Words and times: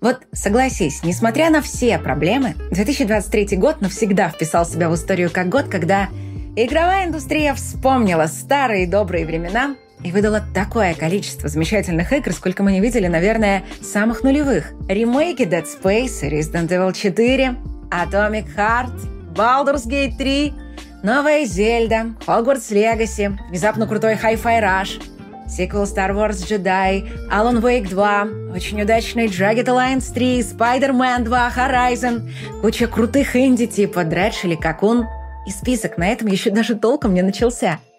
Вот 0.00 0.20
согласись, 0.32 1.02
несмотря 1.02 1.50
на 1.50 1.60
все 1.60 1.98
проблемы, 1.98 2.54
2023 2.70 3.58
год 3.58 3.82
навсегда 3.82 4.30
вписал 4.30 4.64
себя 4.64 4.88
в 4.88 4.94
историю 4.94 5.30
как 5.30 5.50
год, 5.50 5.68
когда 5.68 6.08
игровая 6.56 7.06
индустрия 7.06 7.52
вспомнила 7.52 8.26
старые 8.26 8.86
добрые 8.86 9.26
времена 9.26 9.76
и 10.02 10.10
выдала 10.10 10.42
такое 10.54 10.94
количество 10.94 11.50
замечательных 11.50 12.14
игр, 12.14 12.32
сколько 12.32 12.62
мы 12.62 12.72
не 12.72 12.80
видели, 12.80 13.08
наверное, 13.08 13.64
самых 13.82 14.22
нулевых. 14.22 14.72
Ремейки 14.88 15.42
Dead 15.42 15.66
Space, 15.66 16.22
Resident 16.22 16.68
Evil 16.68 16.94
4, 16.94 17.56
Atomic 17.90 18.46
Heart, 18.56 19.34
Baldur's 19.34 19.86
Gate 19.86 20.16
3, 20.16 20.54
новая 21.02 21.44
Зельда, 21.44 22.14
Hogwarts 22.26 22.72
Legacy, 22.72 23.36
внезапно 23.50 23.86
крутой 23.86 24.14
Hi-Fi 24.14 24.62
Rush, 24.62 25.02
сиквел 25.50 25.84
Star 25.84 26.12
Wars 26.12 26.46
Jedi, 26.46 27.28
Alan 27.30 27.60
Wake 27.60 27.88
2, 27.88 28.54
очень 28.54 28.80
удачный 28.82 29.26
Jagged 29.26 29.66
Alliance 29.66 30.12
3, 30.12 30.40
Spider-Man 30.40 31.24
2, 31.24 31.52
Horizon, 31.56 32.30
куча 32.60 32.86
крутых 32.86 33.36
инди 33.36 33.66
типа 33.66 34.00
Dredge 34.00 34.44
или 34.44 34.54
Какун. 34.54 35.06
И 35.46 35.50
список 35.50 35.96
на 35.98 36.08
этом 36.08 36.28
еще 36.28 36.50
даже 36.50 36.74
толком 36.74 37.14
не 37.14 37.22
начался– 37.22 37.78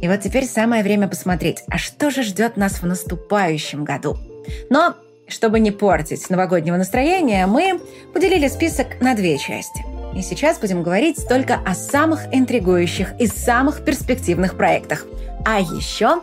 и 0.00 0.08
вот 0.08 0.20
теперь 0.20 0.46
самое 0.46 0.82
время 0.82 1.08
посмотреть, 1.08 1.62
а 1.68 1.78
что 1.78 2.10
же 2.10 2.22
ждет 2.22 2.56
нас 2.56 2.82
в 2.82 2.86
наступающем 2.86 3.84
году. 3.84 4.16
Но, 4.70 4.94
чтобы 5.28 5.60
не 5.60 5.70
портить 5.70 6.28
новогоднего 6.30 6.76
настроения, 6.76 7.46
мы 7.46 7.80
поделили 8.12 8.48
список 8.48 9.00
на 9.00 9.14
две 9.14 9.38
части. 9.38 9.84
И 10.14 10.22
сейчас 10.22 10.58
будем 10.58 10.82
говорить 10.82 11.26
только 11.28 11.54
о 11.54 11.74
самых 11.74 12.32
интригующих 12.32 13.18
и 13.18 13.26
самых 13.26 13.84
перспективных 13.84 14.56
проектах. 14.56 15.06
А 15.44 15.60
еще 15.60 16.22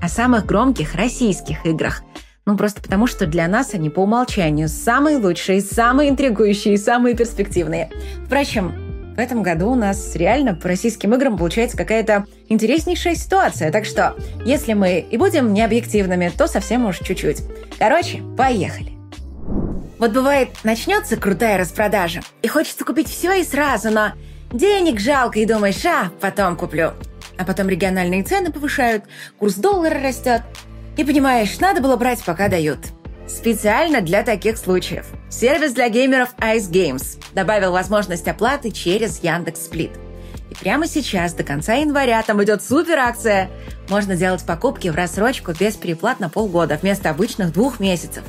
о 0.00 0.08
самых 0.08 0.46
громких 0.46 0.94
российских 0.94 1.64
играх. 1.66 2.02
Ну, 2.46 2.56
просто 2.56 2.80
потому, 2.80 3.06
что 3.06 3.26
для 3.26 3.46
нас 3.46 3.74
они 3.74 3.90
по 3.90 4.00
умолчанию 4.00 4.68
самые 4.68 5.18
лучшие, 5.18 5.60
самые 5.60 6.08
интригующие 6.08 6.78
самые 6.78 7.14
перспективные. 7.14 7.90
Впрочем, 8.24 8.88
в 9.18 9.20
этом 9.20 9.42
году 9.42 9.72
у 9.72 9.74
нас 9.74 10.14
реально 10.14 10.54
по 10.54 10.68
российским 10.68 11.12
играм 11.12 11.36
получается 11.36 11.76
какая-то 11.76 12.24
интереснейшая 12.48 13.16
ситуация. 13.16 13.72
Так 13.72 13.84
что, 13.84 14.14
если 14.44 14.74
мы 14.74 15.00
и 15.00 15.16
будем 15.16 15.52
необъективными, 15.52 16.30
то 16.34 16.46
совсем 16.46 16.86
уж 16.86 17.00
чуть-чуть. 17.00 17.42
Короче, 17.78 18.22
поехали. 18.36 18.92
Вот 19.98 20.12
бывает, 20.12 20.50
начнется 20.62 21.16
крутая 21.16 21.58
распродажа, 21.58 22.20
и 22.42 22.48
хочется 22.48 22.84
купить 22.84 23.08
все 23.08 23.32
и 23.32 23.44
сразу, 23.44 23.90
но 23.90 24.12
денег 24.52 25.00
жалко, 25.00 25.40
и 25.40 25.44
думаешь, 25.44 25.84
а, 25.84 26.10
потом 26.20 26.56
куплю. 26.56 26.92
А 27.38 27.44
потом 27.44 27.68
региональные 27.68 28.24
цены 28.24 28.52
повышают, 28.52 29.04
курс 29.38 29.54
доллара 29.54 30.02
растет, 30.02 30.42
и 30.98 31.04
понимаешь, 31.04 31.60
надо 31.60 31.80
было 31.80 31.96
брать, 31.96 32.24
пока 32.24 32.48
дают. 32.48 32.80
Специально 33.28 34.00
для 34.00 34.24
таких 34.24 34.58
случаев. 34.58 35.06
Сервис 35.30 35.72
для 35.72 35.88
геймеров 35.90 36.34
Ice 36.38 36.68
Games 36.68 37.22
добавил 37.34 37.70
возможность 37.70 38.26
оплаты 38.26 38.72
через 38.72 39.22
Яндекс 39.22 39.66
Сплит. 39.66 39.92
И 40.50 40.54
прямо 40.56 40.88
сейчас, 40.88 41.34
до 41.34 41.44
конца 41.44 41.74
января, 41.74 42.20
там 42.22 42.42
идет 42.42 42.64
супер 42.64 42.98
акция. 42.98 43.48
Можно 43.88 44.16
делать 44.16 44.44
покупки 44.44 44.88
в 44.88 44.96
рассрочку 44.96 45.52
без 45.52 45.76
переплат 45.76 46.18
на 46.18 46.28
полгода 46.28 46.78
вместо 46.82 47.10
обычных 47.10 47.52
двух 47.52 47.78
месяцев. 47.78 48.24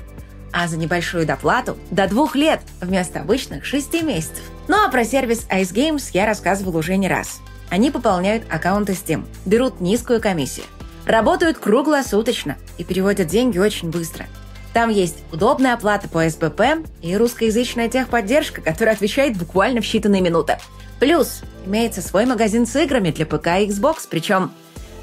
А 0.52 0.68
за 0.68 0.78
небольшую 0.78 1.26
доплату 1.26 1.76
до 1.90 2.08
двух 2.08 2.36
лет 2.36 2.62
вместо 2.82 3.22
обычных 3.22 3.66
шести 3.66 4.04
месяцев. 4.04 4.44
Ну 4.68 4.86
а 4.86 4.90
про 4.92 5.04
сервис 5.06 5.48
Ice 5.50 5.74
Games 5.74 6.10
я 6.14 6.28
рассказывал 6.28 6.78
уже 6.78 6.98
не 6.98 7.08
раз. 7.08 7.40
Они 7.70 7.92
пополняют 7.92 8.44
аккаунты 8.50 8.94
Steam, 8.94 9.26
берут 9.46 9.80
низкую 9.80 10.22
комиссию, 10.22 10.66
работают 11.06 11.58
круглосуточно 11.58 12.58
и 12.78 12.84
переводят 12.84 13.28
деньги 13.28 13.58
очень 13.58 13.90
быстро– 13.90 14.26
там 14.74 14.90
есть 14.90 15.18
удобная 15.32 15.74
оплата 15.74 16.08
по 16.08 16.28
СБП 16.30 16.88
и 17.02 17.16
русскоязычная 17.18 17.90
техподдержка, 17.90 18.62
которая 18.62 18.96
отвечает 18.96 19.38
буквально 19.38 19.82
в 19.82 19.84
считанные 19.84 20.22
минуты. 20.22 20.58
Плюс 21.00 21.42
имеется 21.66 22.02
свой 22.02 22.26
магазин 22.26 22.66
с 22.68 22.76
играми 22.76 23.12
для 23.12 23.26
ПК 23.26 23.48
и 23.48 23.68
Xbox, 23.68 24.08
причем 24.10 24.52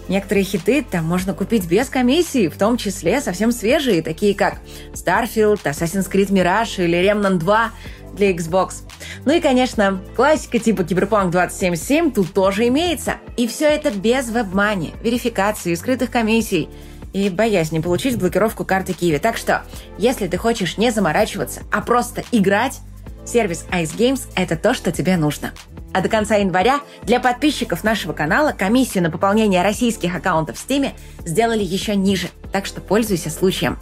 некоторые 0.09 0.44
хиты 0.44 0.84
там 0.89 1.05
можно 1.05 1.34
купить 1.34 1.67
без 1.67 1.89
комиссии, 1.89 2.49
в 2.49 2.56
том 2.56 2.77
числе 2.77 3.21
совсем 3.21 3.53
свежие, 3.53 4.03
такие 4.03 4.34
как 4.34 4.59
Starfield, 4.93 5.62
Assassin's 5.65 6.11
Creed 6.11 6.28
Mirage 6.28 6.84
или 6.84 6.99
Remnant 6.99 7.39
2 7.39 7.71
для 8.15 8.33
Xbox. 8.33 8.83
Ну 9.25 9.33
и, 9.33 9.41
конечно, 9.41 10.00
классика 10.15 10.59
типа 10.59 10.83
Cyberpunk 10.83 11.31
2077 11.31 12.12
тут 12.12 12.33
тоже 12.33 12.69
имеется. 12.69 13.16
И 13.37 13.47
все 13.47 13.66
это 13.66 13.91
без 13.91 14.28
веб-мани, 14.31 14.95
верификации, 15.03 15.75
скрытых 15.75 16.11
комиссий– 16.11 16.69
и 17.16 17.31
боязнь 17.31 17.83
получить 17.83 18.19
блокировку 18.19 18.66
карты 18.66 18.93
Киви. 18.93 19.16
Так 19.16 19.39
что, 19.39 19.65
если 19.97 20.28
ты 20.28 20.37
хочешь 20.37 20.77
не 20.77 20.91
заморачиваться, 20.91 21.62
а 21.72 21.81
просто 21.81 22.22
играть, 22.31 22.81
сервис 23.25 23.65
Ice 23.72 23.97
Games– 23.97 24.28
это 24.37 24.56
то, 24.56 24.75
что 24.75 24.93
тебе 24.93 25.16
нужно. 25.16 25.53
А 25.97 26.03
до 26.03 26.11
конца 26.11 26.34
января 26.37 26.81
для 27.05 27.21
подписчиков 27.21 27.83
нашего 27.83 28.12
канала 28.12 28.53
комиссию 28.53 29.05
на 29.05 29.11
пополнение 29.11 29.62
российских 29.62 30.15
аккаунтов 30.15 30.59
в 30.59 30.69
Steam 30.69 30.91
сделали 31.25 31.65
еще 31.65 31.97
ниже, 31.97 32.29
так 32.53 32.67
что 32.67 32.83
пользуйся 32.83 33.31
случаем. 33.31 33.79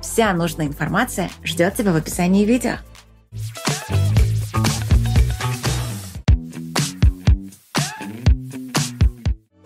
Вся 0.00 0.32
нужная 0.32 0.64
информация 0.64 1.28
ждет 1.44 1.74
тебя 1.74 1.92
в 1.92 1.96
описании 1.96 2.46
видео. 2.46 2.76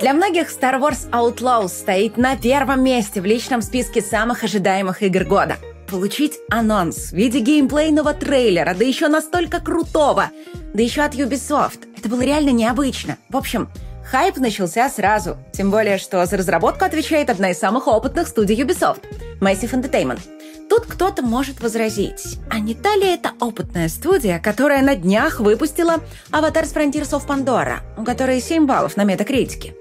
Для 0.00 0.12
многих 0.12 0.48
Star 0.48 0.80
Wars 0.80 1.08
Outlaws 1.12 1.68
стоит 1.68 2.16
на 2.16 2.34
первом 2.36 2.82
месте 2.82 3.20
в 3.20 3.24
личном 3.24 3.62
списке 3.62 4.02
самых 4.02 4.42
ожидаемых 4.42 5.04
игр 5.04 5.22
года. 5.22 5.54
Получить 5.88 6.40
анонс 6.50 7.10
в 7.10 7.12
виде 7.12 7.38
геймплейного 7.38 8.12
трейлера, 8.12 8.74
да 8.74 8.84
еще 8.84 9.06
настолько 9.06 9.60
крутого, 9.60 10.30
да 10.74 10.82
еще 10.82 11.02
от 11.02 11.14
Ubisoft. 11.14 11.91
Это 12.02 12.08
было 12.08 12.22
реально 12.22 12.50
необычно. 12.50 13.16
В 13.28 13.36
общем, 13.36 13.68
хайп 14.04 14.38
начался 14.38 14.88
сразу. 14.88 15.36
Тем 15.52 15.70
более, 15.70 15.98
что 15.98 16.26
за 16.26 16.36
разработку 16.36 16.84
отвечает 16.84 17.30
одна 17.30 17.52
из 17.52 17.60
самых 17.60 17.86
опытных 17.86 18.26
студий 18.26 18.60
Ubisoft– 18.60 19.04
Massive 19.40 19.70
Entertainment– 19.70 20.20
Тут 20.68 20.86
кто-то 20.86 21.20
может 21.20 21.60
возразить, 21.60 22.38
а 22.48 22.58
не 22.58 22.74
та 22.74 22.96
ли 22.96 23.06
это 23.06 23.32
опытная 23.40 23.90
студия, 23.90 24.38
которая 24.38 24.80
на 24.80 24.96
днях 24.96 25.38
выпустила 25.38 26.00
«Аватар 26.30 26.64
с 26.64 26.72
Frontiers 26.72 27.10
of 27.10 27.26
Pandora», 27.26 27.80
у 27.98 28.04
которой 28.04 28.40
7 28.40 28.64
баллов 28.64 28.96
на 28.96 29.04
метакритике? 29.04 29.74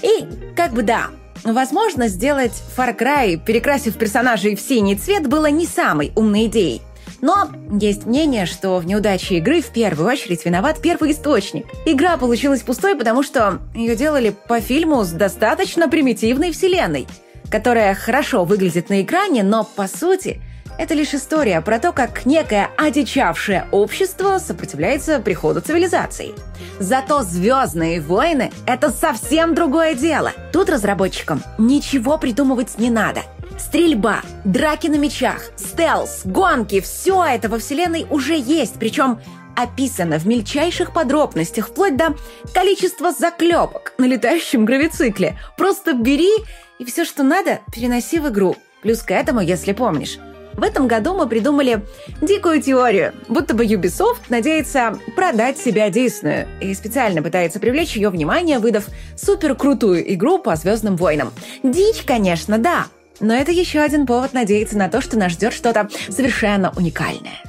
И 0.00 0.26
как 0.56 0.72
бы 0.72 0.82
да, 0.82 1.08
возможно, 1.44 2.08
сделать 2.08 2.62
Far 2.74 2.96
Cry, 2.98 3.36
перекрасив 3.36 3.98
персонажей 3.98 4.56
в 4.56 4.60
синий 4.62 4.96
цвет, 4.96 5.26
было 5.26 5.50
не 5.50 5.66
самой 5.66 6.12
умной 6.16 6.46
идеей. 6.46 6.80
Но 7.20 7.48
есть 7.80 8.06
мнение, 8.06 8.46
что 8.46 8.78
в 8.78 8.86
неудаче 8.86 9.36
игры 9.38 9.60
в 9.60 9.70
первую 9.70 10.08
очередь 10.08 10.44
виноват 10.44 10.80
первый 10.80 11.12
источник. 11.12 11.66
Игра 11.84 12.16
получилась 12.16 12.62
пустой, 12.62 12.96
потому 12.96 13.22
что 13.22 13.60
ее 13.74 13.96
делали 13.96 14.34
по 14.48 14.60
фильму 14.60 15.02
с 15.04 15.10
достаточно 15.10 15.88
примитивной 15.88 16.52
вселенной– 16.52 17.06
которая 17.50 17.94
хорошо 17.94 18.44
выглядит 18.44 18.88
на 18.88 19.02
экране, 19.02 19.42
но 19.42 19.64
по 19.64 19.88
сути 19.88 20.40
это 20.78 20.94
лишь 20.94 21.14
история 21.14 21.60
про 21.60 21.80
то, 21.80 21.92
как 21.92 22.24
некое 22.24 22.70
одичавшее 22.76 23.66
общество 23.72 24.38
сопротивляется 24.38 25.18
приходу 25.18 25.60
цивилизации. 25.60 26.34
Зато 26.78 27.22
«Звездные 27.22 28.00
войны»— 28.00 28.52
это 28.66 28.90
совсем 28.90 29.54
другое 29.54 29.94
дело. 29.94 30.32
Тут 30.52 30.70
разработчикам 30.70 31.42
ничего 31.58 32.16
придумывать 32.16 32.78
не 32.78 32.90
надо. 32.90 33.22
Стрельба, 33.58 34.22
драки 34.44 34.86
на 34.86 34.96
мечах, 34.96 35.50
стелс, 35.56 36.22
гонки— 36.24 36.80
все 36.82 37.24
это 37.24 37.48
во 37.48 37.58
вселенной 37.58 38.06
уже 38.08 38.38
есть, 38.38 38.74
причем 38.78 39.18
описано 39.56 40.18
в 40.18 40.26
мельчайших 40.26 40.92
подробностях, 40.92 41.68
вплоть 41.68 41.96
до 41.96 42.14
количества 42.54 43.10
заклепок 43.10 43.94
на 43.98 44.04
летающем 44.04 44.64
гравицикле. 44.64 45.38
Просто 45.56 45.92
бери 45.92 46.30
и 46.78 46.84
все, 46.84 47.04
что 47.04 47.24
надо, 47.24 47.58
переноси 47.72 48.20
в 48.20 48.28
игру. 48.28 48.56
Плюс 48.82 49.02
к 49.02 49.10
этому, 49.10 49.40
если 49.40 49.72
помнишь, 49.72 50.18
в 50.54 50.62
этом 50.62 50.86
году 50.88 51.14
мы 51.14 51.28
придумали 51.28 51.84
дикую 52.20 52.62
теорию, 52.62 53.12
будто 53.28 53.54
бы 53.54 53.64
Ubisoft 53.64 54.22
надеется 54.28 54.98
продать 55.14 55.58
себя 55.58 55.88
Disney 55.88 56.46
и 56.60 56.74
специально 56.74 57.22
пытается 57.22 57.60
привлечь 57.60 57.96
ее 57.96 58.10
внимание, 58.10 58.58
выдав 58.58 58.86
суперкрутую 59.16 60.12
игру 60.14 60.38
по 60.38 60.56
Звездным 60.56 60.96
войнам. 60.96 61.32
Дичь, 61.62 62.02
конечно, 62.04 62.58
да, 62.58 62.86
но 63.20 63.34
это 63.34 63.52
еще 63.52 63.80
один 63.80 64.06
повод 64.06 64.32
надеяться 64.32 64.76
на 64.76 64.88
то, 64.88 65.00
что 65.00 65.18
нас 65.18 65.32
ждет 65.32 65.52
что-то 65.52 65.88
совершенно 66.08 66.72
уникальное. 66.76 67.42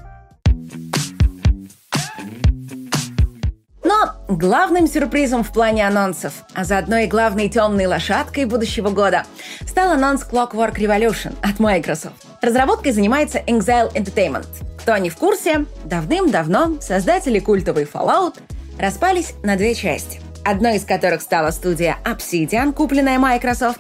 Но 3.84 4.14
главным 4.28 4.88
сюрпризом 4.88 5.44
в 5.44 5.52
плане 5.52 5.88
анонсов, 5.88 6.34
а 6.54 6.64
заодно 6.64 6.98
и 6.98 7.08
главной 7.08 7.50
темной 7.50 7.88
лошадкой 7.88 8.46
будущего 8.46 8.90
года, 8.90 9.24
стал 9.66 9.92
анонс 9.92 10.26
Clockwork 10.30 10.76
Revolution 10.76 11.36
от 11.42 11.60
Microsoft. 11.60 12.26
Разработкой 12.42 12.92
занимается 12.92 13.40
Exile 13.40 13.92
Entertainment. 13.94 14.48
Кто 14.80 14.96
не 14.98 15.10
в 15.10 15.18
курсе, 15.18 15.66
давным-давно 15.86 16.80
создатели 16.82 17.40
культовой 17.40 17.84
Fallout 17.84 18.36
распались 18.78 19.34
на 19.44 19.56
две 19.56 19.76
части. 19.76 20.22
Одной 20.46 20.78
из 20.78 20.86
которых 20.86 21.22
стала 21.22 21.52
студия 21.52 21.98
Obsidian, 22.06 22.74
купленная 22.74 23.20
Microsoft, 23.20 23.80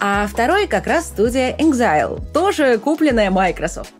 а 0.00 0.26
второй 0.26 0.66
как 0.66 0.86
раз 0.86 1.06
студия 1.06 1.54
Exile, 1.56 2.20
тоже 2.32 2.78
купленная 2.78 3.30
Microsoft. 3.30 3.92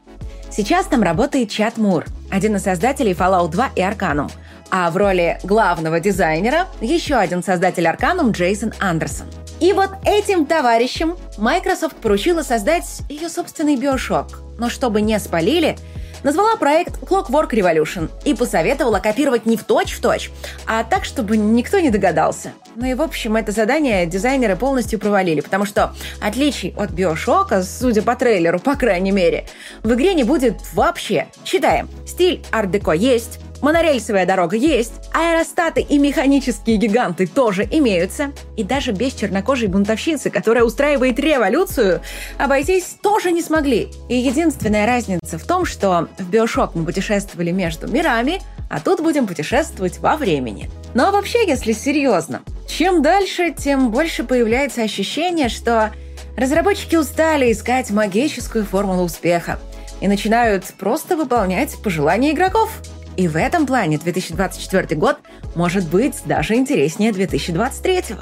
Сейчас 0.50 0.87
там 0.87 1.02
работает 1.02 1.50
Чат 1.50 1.76
Мур, 1.76 2.05
один 2.31 2.56
из 2.56 2.62
создателей 2.62 3.12
Fallout 3.12 3.50
2 3.50 3.70
и 3.76 3.81
Arcanum. 3.81 4.31
А 4.70 4.91
в 4.91 4.97
роли 4.97 5.38
главного 5.43 6.00
дизайнера 6.00 6.67
еще 6.81 7.17
один 7.17 7.43
создатель 7.43 7.87
Arcanum 7.87 8.32
Джейсон 8.32 8.73
Андерсон. 8.81 9.26
И 9.61 9.73
вот 9.73 9.91
этим 10.06 10.47
товарищам 10.47 11.17
Microsoft 11.37 11.97
поручила 11.97 12.43
создать 12.43 13.03
ее 13.08 13.29
собственный 13.29 13.76
Bioshock. 13.76 14.29
Но 14.58 14.70
чтобы 14.70 15.03
не 15.03 15.19
спалили, 15.19 15.76
назвала 16.22 16.56
проект 16.56 17.02
Clockwork 17.02 17.50
Revolution 17.50 18.11
и 18.25 18.34
посоветовала 18.34 19.00
копировать 19.00 19.46
не 19.46 19.56
в 19.56 19.64
точь-в-точь, 19.64 20.28
точь, 20.28 20.31
а 20.67 20.84
так, 20.84 21.05
чтобы 21.05 21.37
никто 21.37 21.78
не 21.78 21.90
догадался. 21.90 22.52
Ну 22.76 22.87
и, 22.87 22.94
в 22.94 23.02
общем, 23.02 23.37
это 23.37 23.52
задание 23.52 24.06
дизайнеры 24.06 24.56
полностью 24.56 24.99
провалили, 24.99 25.40
потому 25.40 25.64
что 25.64 25.94
отличий 26.20 26.75
от 26.76 26.90
Биошока, 26.90 27.62
судя 27.62 28.02
по 28.02 28.17
трейлеру, 28.17 28.58
по 28.58 28.76
крайней 28.76 29.12
мере, 29.12 29.46
в 29.82 29.93
игре 29.93 30.14
не 30.14 30.25
будет 30.25 30.56
вообще. 30.72 31.26
Читаем. 31.44 31.88
Стиль 32.06 32.43
арт-деко 32.50 32.93
есть, 32.93 33.40
Монорельсовая 33.62 34.24
дорога 34.24 34.56
есть, 34.56 34.94
аэростаты 35.12 35.82
и 35.82 35.98
механические 35.98 36.78
гиганты 36.78 37.26
тоже 37.26 37.68
имеются. 37.70 38.32
И 38.56 38.64
даже 38.64 38.92
без 38.92 39.12
чернокожей 39.12 39.68
бунтовщицы, 39.68 40.30
которая 40.30 40.64
устраивает 40.64 41.18
революцию, 41.18 42.00
обойтись 42.38 42.96
тоже 43.02 43.32
не 43.32 43.42
смогли. 43.42 43.88
И 44.08 44.16
единственная 44.16 44.86
разница 44.86 45.38
в 45.38 45.44
том, 45.44 45.66
что 45.66 46.08
в 46.18 46.30
Биошок 46.30 46.74
мы 46.74 46.84
путешествовали 46.86 47.50
между 47.50 47.86
мирами, 47.86 48.40
а 48.70 48.80
тут 48.80 49.00
будем 49.00 49.26
путешествовать 49.26 49.98
во 49.98 50.16
времени. 50.16 50.70
Но 50.94 51.10
вообще, 51.10 51.46
если 51.46 51.72
серьезно, 51.72 52.42
чем 52.66 53.02
дальше, 53.02 53.52
тем 53.56 53.90
больше 53.90 54.24
появляется 54.24 54.82
ощущение, 54.82 55.50
что 55.50 55.90
разработчики 56.36 56.96
устали 56.96 57.52
искать 57.52 57.90
магическую 57.90 58.64
формулу 58.64 59.02
успеха 59.02 59.58
и 60.00 60.08
начинают 60.08 60.64
просто 60.78 61.16
выполнять 61.16 61.76
пожелания 61.82 62.30
игроков– 62.30 62.70
и 63.20 63.28
в 63.28 63.37
этом 63.37 63.67
плане 63.67 63.99
2024 63.99 64.99
год 64.99 65.19
может 65.55 65.87
быть 65.90 66.22
даже 66.25 66.55
интереснее 66.55 67.12
2023. 67.12 68.17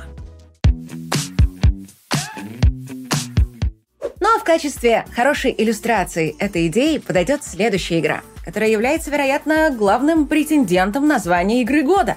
Ну 4.18 4.26
а 4.34 4.40
в 4.40 4.42
качестве 4.42 5.04
хорошей 5.14 5.54
иллюстрации 5.56 6.34
этой 6.40 6.66
идеи 6.66 6.98
подойдет 6.98 7.44
следующая 7.44 8.00
игра, 8.00 8.22
которая 8.44 8.70
является, 8.70 9.12
вероятно, 9.12 9.70
главным 9.70 10.26
претендентом 10.26 11.06
на 11.06 11.20
звание 11.20 11.62
игры 11.62 11.84
года. 11.84 12.16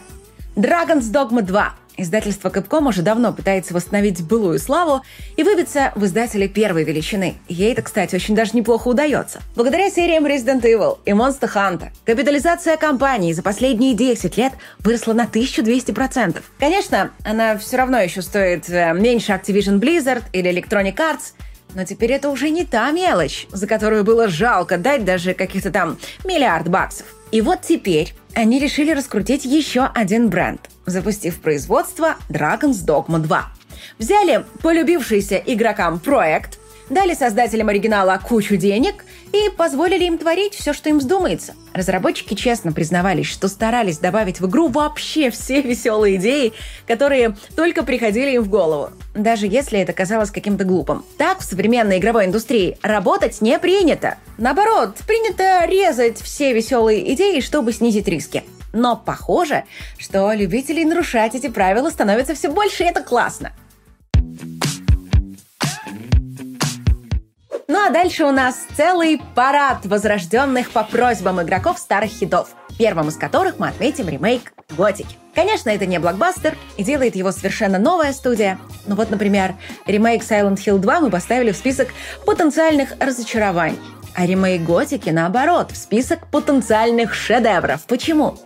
Dragon's 0.55 1.11
Dogma 1.11 1.43
2 1.43 1.75
Издательство 2.01 2.49
Capcom 2.49 2.87
уже 2.87 3.03
давно 3.03 3.31
пытается 3.31 3.75
восстановить 3.75 4.23
былую 4.23 4.57
славу 4.57 5.01
и 5.37 5.43
выбиться 5.43 5.91
в 5.95 6.03
издателе 6.03 6.47
первой 6.47 6.83
величины. 6.83 7.35
Ей 7.47 7.73
это, 7.73 7.83
кстати, 7.83 8.15
очень 8.15 8.33
даже 8.33 8.53
неплохо 8.57 8.87
удается. 8.87 9.39
Благодаря 9.55 9.91
сериям 9.91 10.25
Resident 10.25 10.63
Evil 10.63 10.97
и 11.05 11.11
Monster 11.11 11.47
Hunter 11.53 11.89
капитализация 12.03 12.75
компании 12.77 13.33
за 13.33 13.43
последние 13.43 13.93
10 13.93 14.35
лет 14.35 14.53
выросла 14.79 15.13
на 15.13 15.25
1200%. 15.25 16.41
Конечно, 16.59 17.11
она 17.23 17.55
все 17.59 17.77
равно 17.77 17.99
еще 17.99 18.23
стоит 18.23 18.67
э, 18.67 18.93
меньше 18.93 19.33
Activision 19.33 19.79
Blizzard 19.79 20.23
или 20.33 20.51
Electronic 20.51 20.95
Arts, 20.95 21.33
но 21.75 21.85
теперь 21.85 22.13
это 22.13 22.31
уже 22.31 22.49
не 22.49 22.65
та 22.65 22.89
мелочь, 22.89 23.45
за 23.51 23.67
которую 23.67 24.03
было 24.03 24.27
жалко 24.27 24.79
дать 24.79 25.05
даже 25.05 25.35
каких-то 25.35 25.69
там 25.69 25.99
миллиард 26.25 26.67
баксов. 26.67 27.05
И 27.31 27.41
вот 27.41 27.61
теперь 27.61 28.15
они 28.33 28.59
решили 28.59 28.91
раскрутить 28.91 29.45
еще 29.45 29.89
один 29.93 30.29
бренд, 30.29 30.70
запустив 30.91 31.41
производство 31.41 32.17
Dragon's 32.29 32.85
Dogma 32.85 33.19
2. 33.19 33.47
Взяли 33.97 34.45
полюбившийся 34.61 35.37
игрокам 35.37 35.99
проект, 35.99 36.59
дали 36.91 37.13
создателям 37.13 37.69
оригинала 37.69 38.19
кучу 38.21 38.57
денег 38.57 39.05
и 39.31 39.49
позволили 39.55 40.03
им 40.03 40.17
творить 40.17 40.53
все, 40.53 40.73
что 40.73 40.89
им 40.89 40.99
вздумается. 40.99 41.53
Разработчики 41.73 42.33
честно 42.33 42.73
признавались, 42.73 43.27
что 43.27 43.47
старались 43.47 43.97
добавить 43.97 44.41
в 44.41 44.47
игру 44.47 44.67
вообще 44.67 45.31
все 45.31 45.61
веселые 45.61 46.17
идеи, 46.17 46.53
которые 46.85 47.37
только 47.55 47.83
приходили 47.83 48.31
им 48.31 48.43
в 48.43 48.49
голову, 48.49 48.89
даже 49.15 49.47
если 49.47 49.79
это 49.79 49.93
казалось 49.93 50.31
каким-то 50.31 50.65
глупым. 50.65 51.05
Так 51.17 51.39
в 51.39 51.43
современной 51.43 51.97
игровой 51.97 52.25
индустрии 52.25 52.77
работать 52.81 53.41
не 53.41 53.57
принято. 53.57 54.17
Наоборот, 54.37 54.97
принято 55.07 55.65
резать 55.65 56.21
все 56.21 56.53
веселые 56.53 57.13
идеи, 57.13 57.39
чтобы 57.39 57.71
снизить 57.71 58.07
риски. 58.07 58.43
Но 58.73 58.95
похоже, 58.95 59.65
что 59.97 60.31
любителей 60.33 60.85
нарушать 60.85 61.35
эти 61.35 61.49
правила 61.49 61.89
становится 61.89 62.33
все 62.33 62.49
больше, 62.49 62.83
и 62.83 62.87
это 62.87 63.01
классно. 63.01 63.51
Ну 67.67 67.85
а 67.87 67.89
дальше 67.89 68.25
у 68.25 68.31
нас 68.31 68.67
целый 68.75 69.21
парад 69.33 69.85
возрожденных 69.85 70.71
по 70.71 70.83
просьбам 70.83 71.41
игроков 71.41 71.79
старых 71.79 72.11
хитов, 72.11 72.49
первым 72.77 73.07
из 73.07 73.15
которых 73.15 73.59
мы 73.59 73.69
отметим 73.69 74.09
ремейк 74.09 74.53
Готики. 74.71 75.15
Конечно, 75.33 75.69
это 75.69 75.85
не 75.85 75.99
блокбастер, 75.99 76.57
и 76.77 76.83
делает 76.83 77.15
его 77.15 77.31
совершенно 77.31 77.79
новая 77.79 78.11
студия. 78.11 78.59
Ну 78.87 78.95
вот, 78.95 79.09
например, 79.09 79.55
ремейк 79.85 80.21
Silent 80.21 80.57
Hill 80.57 80.79
2 80.79 80.99
мы 80.99 81.09
поставили 81.09 81.51
в 81.51 81.57
список 81.57 81.89
потенциальных 82.25 82.93
разочарований. 82.99 83.79
А 84.13 84.25
ремейк 84.25 84.63
Готики, 84.63 85.09
наоборот, 85.09 85.71
в 85.71 85.77
список 85.77 86.27
потенциальных 86.27 87.13
шедевров. 87.13 87.85
Почему? 87.87 88.37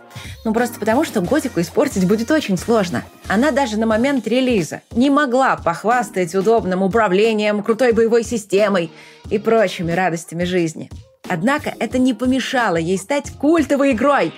Ну, 0.44 0.54
просто 0.54 0.78
потому, 0.78 1.04
что 1.04 1.20
Готику 1.20 1.60
испортить 1.60 2.06
будет 2.06 2.30
очень 2.30 2.56
сложно. 2.56 3.02
Она 3.26 3.50
даже 3.50 3.76
на 3.76 3.86
момент 3.86 4.28
релиза 4.28 4.82
не 4.92 5.10
могла 5.10 5.56
похвастать 5.56 6.34
удобным 6.34 6.82
управлением, 6.82 7.64
крутой 7.64 7.92
боевой 7.92 8.22
системой 8.22 8.92
и 9.28 9.38
прочими 9.38 9.90
радостями 9.90 10.44
жизни. 10.44 10.88
Однако 11.28 11.74
это 11.80 11.98
не 11.98 12.14
помешало 12.14 12.76
ей 12.76 12.96
стать 12.96 13.32
культовой 13.32 13.92
игрой, 13.92 14.32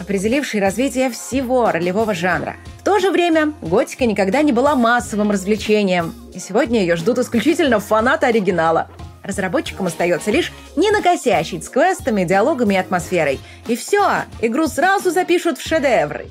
определившей 0.00 0.60
развитие 0.60 1.08
всего 1.08 1.70
ролевого 1.70 2.14
жанра. 2.14 2.56
В 2.80 2.84
то 2.84 2.98
же 2.98 3.12
время 3.12 3.52
готика 3.62 4.06
никогда 4.06 4.42
не 4.42 4.50
была 4.50 4.74
массовым 4.74 5.30
развлечением, 5.30 6.12
и 6.34 6.40
сегодня 6.40 6.80
ее 6.80 6.96
ждут 6.96 7.18
исключительно 7.18 7.78
фанаты 7.78 8.26
оригинала– 8.26 8.88
Разработчикам 9.24 9.86
остается 9.86 10.30
лишь 10.30 10.52
не 10.76 10.90
накосячить 10.90 11.64
с 11.64 11.68
квестами, 11.70 12.24
диалогами 12.24 12.74
и 12.74 12.78
атмосферой. 12.78 13.40
И 13.66 13.74
все, 13.74 14.24
игру 14.42 14.66
сразу 14.66 15.10
запишут 15.10 15.58
в 15.58 15.66
шедевры. 15.66 16.26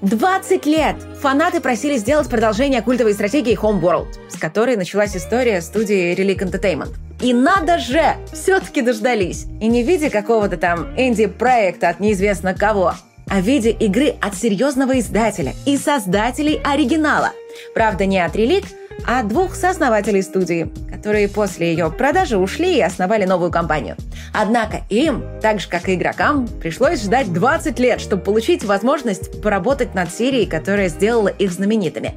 20 0.00 0.66
лет 0.66 0.96
фанаты 1.20 1.60
просили 1.60 1.96
сделать 1.96 2.28
продолжение 2.28 2.82
культовой 2.82 3.14
стратегии 3.14 3.58
Homeworld, 3.60 4.08
с 4.28 4.36
которой 4.36 4.76
началась 4.76 5.16
история 5.16 5.60
студии 5.60 6.14
Relic 6.14 6.38
Entertainment. 6.38 6.94
И 7.20 7.32
надо 7.32 7.78
же, 7.78 8.14
все-таки 8.32 8.80
дождались. 8.80 9.46
И 9.60 9.66
не 9.66 9.82
в 9.82 9.86
виде 9.86 10.08
какого-то 10.08 10.56
там 10.56 10.94
инди-проекта 10.96 11.88
от 11.88 12.00
неизвестно 12.00 12.54
кого, 12.54 12.94
а 13.28 13.40
в 13.40 13.42
виде 13.42 13.70
игры 13.70 14.14
от 14.20 14.36
серьезного 14.36 14.98
издателя 15.00 15.52
и 15.66 15.76
создателей 15.76 16.60
оригинала. 16.64 17.32
Правда, 17.74 18.06
не 18.06 18.24
от 18.24 18.36
Relic, 18.36 18.66
а 19.10 19.22
двух 19.22 19.54
сооснователей 19.54 20.22
студии, 20.22 20.70
которые 20.92 21.30
после 21.30 21.70
ее 21.70 21.90
продажи 21.90 22.36
ушли 22.36 22.76
и 22.76 22.82
основали 22.82 23.24
новую 23.24 23.50
компанию. 23.50 23.96
Однако 24.34 24.82
им, 24.90 25.24
так 25.40 25.60
же 25.60 25.68
как 25.70 25.88
и 25.88 25.94
игрокам, 25.94 26.46
пришлось 26.46 27.02
ждать 27.02 27.32
20 27.32 27.78
лет, 27.78 28.02
чтобы 28.02 28.22
получить 28.22 28.64
возможность 28.64 29.40
поработать 29.40 29.94
над 29.94 30.12
серией, 30.12 30.44
которая 30.44 30.88
сделала 30.88 31.28
их 31.28 31.52
знаменитыми. 31.52 32.12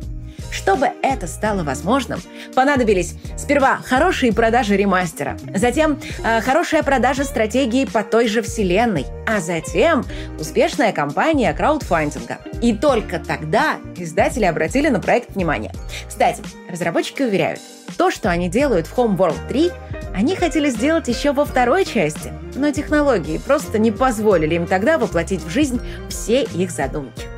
Чтобы 0.51 0.89
это 1.01 1.27
стало 1.27 1.63
возможным, 1.63 2.21
понадобились 2.55 3.15
сперва 3.37 3.77
хорошие 3.77 4.33
продажи 4.33 4.75
ремастера, 4.75 5.37
затем 5.55 5.99
э, 6.23 6.41
хорошая 6.41 6.83
продажа 6.83 7.23
стратегии 7.23 7.85
по 7.85 8.03
той 8.03 8.27
же 8.27 8.41
вселенной, 8.41 9.05
а 9.27 9.39
затем 9.39 10.03
успешная 10.39 10.91
кампания 10.91 11.53
краудфандинга. 11.53 12.39
И 12.61 12.75
только 12.75 13.19
тогда 13.19 13.77
издатели 13.95 14.45
обратили 14.45 14.89
на 14.89 14.99
проект 14.99 15.35
внимание. 15.35 15.71
Кстати, 16.07 16.43
разработчики 16.69 17.23
уверяют, 17.23 17.59
то, 17.97 18.11
что 18.11 18.29
они 18.29 18.49
делают 18.49 18.87
в 18.87 18.97
Homeworld 18.97 19.47
3, 19.47 19.71
они 20.13 20.35
хотели 20.35 20.69
сделать 20.69 21.07
еще 21.07 21.31
во 21.31 21.45
второй 21.45 21.85
части, 21.85 22.33
но 22.55 22.71
технологии 22.71 23.37
просто 23.37 23.79
не 23.79 23.91
позволили 23.91 24.55
им 24.55 24.65
тогда 24.65 24.97
воплотить 24.97 25.43
в 25.43 25.49
жизнь 25.49 25.79
все 26.09 26.43
их 26.43 26.71
задумки. 26.71 27.30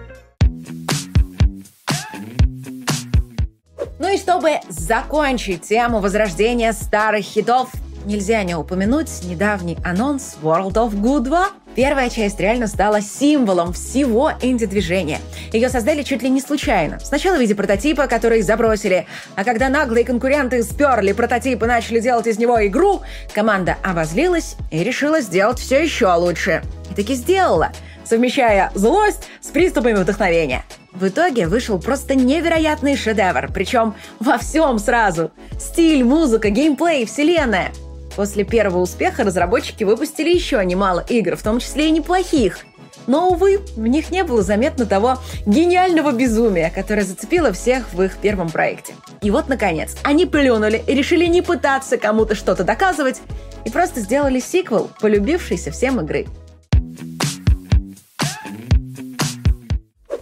Чтобы 4.24 4.62
закончить 4.70 5.64
тему 5.64 6.00
возрождения 6.00 6.72
старых 6.72 7.26
хитов, 7.26 7.70
нельзя 8.06 8.42
не 8.44 8.56
упомянуть 8.56 9.10
недавний 9.26 9.78
анонс 9.84 10.38
World 10.42 10.76
of 10.76 10.94
Good 10.94 11.24
2. 11.24 11.48
Первая 11.76 12.10
часть 12.10 12.40
реально 12.40 12.68
стала 12.68 13.02
символом 13.02 13.74
всего 13.74 14.32
инди-движения. 14.42 15.20
Ее 15.52 15.68
создали 15.68 16.04
чуть 16.04 16.24
ли 16.24 16.30
не 16.30 16.40
случайно. 16.40 17.02
Сначала 17.02 17.36
в 17.36 17.42
виде 17.42 17.54
прототипа, 17.54 18.08
который 18.08 18.42
забросили, 18.44 19.08
а 19.36 19.44
когда 19.44 19.68
наглые 19.68 20.06
конкуренты 20.06 20.64
сперли 20.64 21.12
прототип 21.12 21.62
и 21.62 21.66
начали 21.66 22.00
делать 22.00 22.28
из 22.28 22.40
него 22.40 22.66
игру, 22.66 23.02
команда 23.34 23.76
обозлилась 23.84 24.56
и 24.72 24.86
решила 24.86 25.20
сделать 25.20 25.60
все 25.60 25.84
еще 25.84 26.14
лучше. 26.14 26.64
И 26.92 26.94
таки 26.94 27.14
сделала. 27.14 27.74
Совмещая 28.04 28.72
злость 28.76 29.28
с 29.42 29.48
приступами 29.48 29.94
вдохновения. 29.94 30.64
В 30.92 31.08
итоге 31.08 31.48
вышел 31.48 31.80
просто 31.80 32.16
невероятный 32.16 32.96
шедевр, 32.96 33.50
причем 33.54 33.96
во 34.20 34.38
всем 34.38 34.78
сразу. 34.78 35.32
Стиль, 35.60 36.04
музыка, 36.04 36.50
геймплей, 36.50 37.06
вселенная. 37.06 37.72
После 38.16 38.44
первого 38.44 38.80
успеха 38.80 39.24
разработчики 39.24 39.84
выпустили 39.84 40.30
еще 40.30 40.64
немало 40.64 41.04
игр, 41.10 41.36
в 41.36 41.42
том 41.42 41.60
числе 41.60 41.88
и 41.88 41.92
неплохих. 41.92 42.60
Но, 43.08 43.30
увы, 43.30 43.60
в 43.76 43.86
них 43.88 44.12
не 44.12 44.24
было 44.24 44.44
заметно 44.44 44.86
того 44.86 45.18
гениального 45.46 46.12
безумия, 46.12 46.72
которое 46.74 47.04
зацепило 47.04 47.52
всех 47.52 47.92
в 47.94 48.02
их 48.02 48.18
первом 48.18 48.50
проекте. 48.50 48.94
И 49.22 49.32
вот, 49.32 49.50
наконец, 49.50 49.98
они 50.04 50.26
плюнули 50.26 50.82
и 50.86 50.94
решили 50.94 51.26
не 51.26 51.42
пытаться 51.42 51.98
кому-то 51.98 52.36
что-то 52.36 52.64
доказывать, 52.64 53.22
и 53.66 53.70
просто 53.70 54.00
сделали 54.00 54.40
сиквел 54.40 54.90
полюбившейся 55.00 55.72
всем 55.72 56.00
игры. 56.02 56.28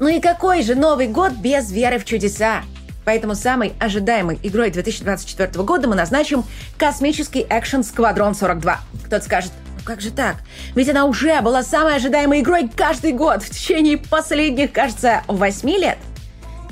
Ну 0.01 0.07
и 0.07 0.19
какой 0.19 0.63
же 0.63 0.73
Новый 0.73 1.07
год 1.07 1.33
без 1.33 1.71
веры 1.71 1.99
в 1.99 2.05
чудеса? 2.05 2.63
Поэтому 3.05 3.35
самой 3.35 3.73
ожидаемой 3.79 4.39
игрой 4.41 4.71
2024 4.71 5.63
года 5.63 5.87
мы 5.87 5.93
назначим 5.93 6.43
космический 6.75 7.45
экшен 7.47 7.83
«Сквадрон 7.83 8.31
42». 8.31 8.77
Кто-то 9.05 9.23
скажет, 9.23 9.51
ну 9.77 9.81
как 9.85 10.01
же 10.01 10.09
так? 10.09 10.37
Ведь 10.73 10.89
она 10.89 11.05
уже 11.05 11.39
была 11.41 11.61
самой 11.61 11.97
ожидаемой 11.97 12.39
игрой 12.41 12.67
каждый 12.67 13.11
год 13.11 13.43
в 13.43 13.51
течение 13.51 13.99
последних, 13.99 14.71
кажется, 14.71 15.21
8 15.27 15.69
лет. 15.69 15.99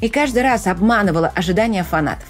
И 0.01 0.09
каждый 0.09 0.41
раз 0.41 0.65
обманывала 0.65 1.27
ожидания 1.27 1.83
фанатов. 1.83 2.27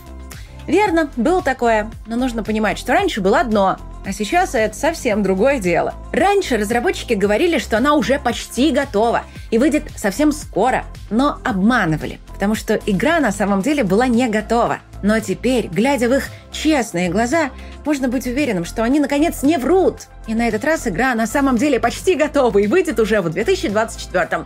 Верно, 0.68 1.10
было 1.16 1.42
такое, 1.42 1.90
но 2.08 2.18
нужно 2.18 2.44
понимать, 2.44 2.78
что 2.78 2.92
раньше 2.92 3.22
было 3.22 3.40
одно, 3.40 3.78
а 4.06 4.14
сейчас 4.14 4.56
это 4.56 4.76
совсем 4.76 5.24
другое 5.24 5.60
дело. 5.60 5.94
Раньше 6.12 6.58
разработчики 6.58 7.14
говорили, 7.14 7.58
что 7.58 7.78
она 7.78 7.96
уже 7.96 8.20
почти 8.20 8.72
готова 8.72 9.24
и 9.52 9.58
выйдет 9.58 9.84
совсем 9.96 10.32
скоро, 10.32 10.86
но 11.10 11.40
обманывали, 11.44 12.20
потому 12.34 12.56
что 12.56 12.80
игра 12.86 13.20
на 13.20 13.32
самом 13.32 13.62
деле 13.62 13.84
была 13.84 14.08
не 14.08 14.28
готова. 14.28 14.80
Но 15.02 15.20
теперь, 15.20 15.68
глядя 15.68 16.10
в 16.10 16.14
их 16.14 16.30
честные 16.52 17.10
глаза, 17.10 17.52
можно 17.86 18.08
быть 18.08 18.28
уверенным, 18.28 18.66
что 18.66 18.84
они 18.84 19.00
наконец 19.00 19.44
не 19.44 19.58
врут. 19.58 20.08
И 20.28 20.34
на 20.34 20.48
этот 20.48 20.64
раз 20.66 20.88
игра 20.88 21.16
на 21.16 21.26
самом 21.26 21.58
деле 21.58 21.80
почти 21.80 22.16
готова 22.16 22.58
и 22.60 22.68
выйдет 22.68 23.00
уже 23.00 23.22
в 23.22 23.30
2024. 23.30 24.46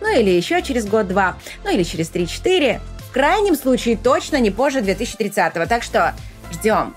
Ну 0.00 0.20
или 0.20 0.30
еще 0.30 0.60
через 0.62 0.86
год-два, 0.86 1.36
ну 1.64 1.70
или 1.72 1.82
через 1.82 2.10
3-4. 2.10 2.80
В 3.08 3.12
крайнем 3.12 3.54
случае 3.54 3.96
точно 3.96 4.38
не 4.40 4.50
позже 4.50 4.80
2030. 4.82 5.54
Так 5.68 5.82
что 5.82 6.14
ждем. 6.52 6.94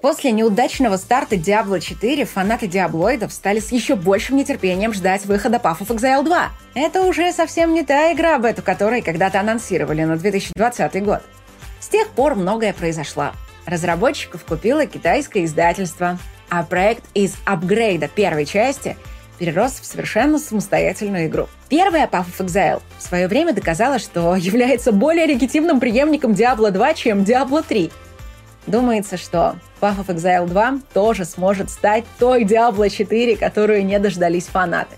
После 0.00 0.32
неудачного 0.32 0.96
старта 0.96 1.36
Diablo 1.36 1.78
4 1.78 2.24
фанаты 2.24 2.66
диаблоидов 2.66 3.32
стали 3.32 3.60
с 3.60 3.70
еще 3.70 3.96
большим 3.96 4.36
нетерпением 4.36 4.94
ждать 4.94 5.26
выхода 5.26 5.58
Path 5.58 5.80
of 5.80 5.88
Exile 5.88 6.24
2. 6.24 6.50
Это 6.74 7.02
уже 7.02 7.32
совсем 7.32 7.74
не 7.74 7.82
та 7.82 8.10
игра, 8.12 8.36
об 8.36 8.46
эту 8.46 8.62
которой 8.62 9.02
когда-то 9.02 9.40
анонсировали 9.40 10.04
на 10.04 10.16
2020 10.16 11.04
год. 11.04 11.20
С 11.80 11.88
тех 11.88 12.08
пор 12.08 12.34
многое 12.34 12.72
произошло. 12.72 13.32
Разработчиков 13.66 14.42
купило 14.44 14.86
китайское 14.86 15.44
издательство, 15.44 16.18
а 16.48 16.62
проект 16.62 17.04
из 17.12 17.34
апгрейда 17.44 18.08
первой 18.08 18.46
части 18.46 18.96
перерос 19.38 19.80
в 19.80 19.84
совершенно 19.84 20.38
самостоятельную 20.38 21.26
игру. 21.26 21.46
Первая 21.68 22.06
Path 22.06 22.26
of 22.38 22.46
Exile 22.46 22.82
в 22.98 23.02
свое 23.02 23.28
время 23.28 23.52
доказала, 23.52 23.98
что 23.98 24.34
является 24.36 24.92
более 24.92 25.26
легитимным 25.26 25.78
преемником 25.78 26.32
Diablo 26.32 26.70
2, 26.70 26.94
чем 26.94 27.20
Diablo 27.20 27.62
3. 27.66 27.90
Думается, 28.66 29.16
что 29.16 29.56
Path 29.80 30.04
of 30.04 30.14
Exile 30.14 30.46
2 30.46 30.80
тоже 30.92 31.24
сможет 31.24 31.70
стать 31.70 32.04
той 32.18 32.44
Diablo 32.44 32.88
4, 32.88 33.36
которую 33.36 33.84
не 33.84 33.98
дождались 33.98 34.46
фанаты. 34.46 34.96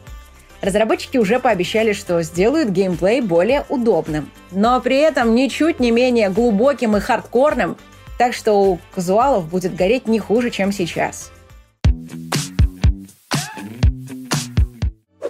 Разработчики 0.60 1.18
уже 1.18 1.40
пообещали, 1.40 1.92
что 1.92 2.22
сделают 2.22 2.70
геймплей 2.70 3.20
более 3.20 3.64
удобным, 3.68 4.30
но 4.52 4.80
при 4.80 4.98
этом 4.98 5.34
ничуть 5.34 5.80
не 5.80 5.90
менее 5.90 6.30
глубоким 6.30 6.96
и 6.96 7.00
хардкорным, 7.00 7.76
так 8.16 8.32
что 8.32 8.62
у 8.62 8.78
казуалов 8.94 9.48
будет 9.48 9.74
гореть 9.74 10.06
не 10.06 10.20
хуже, 10.20 10.50
чем 10.50 10.70
сейчас. 10.70 11.32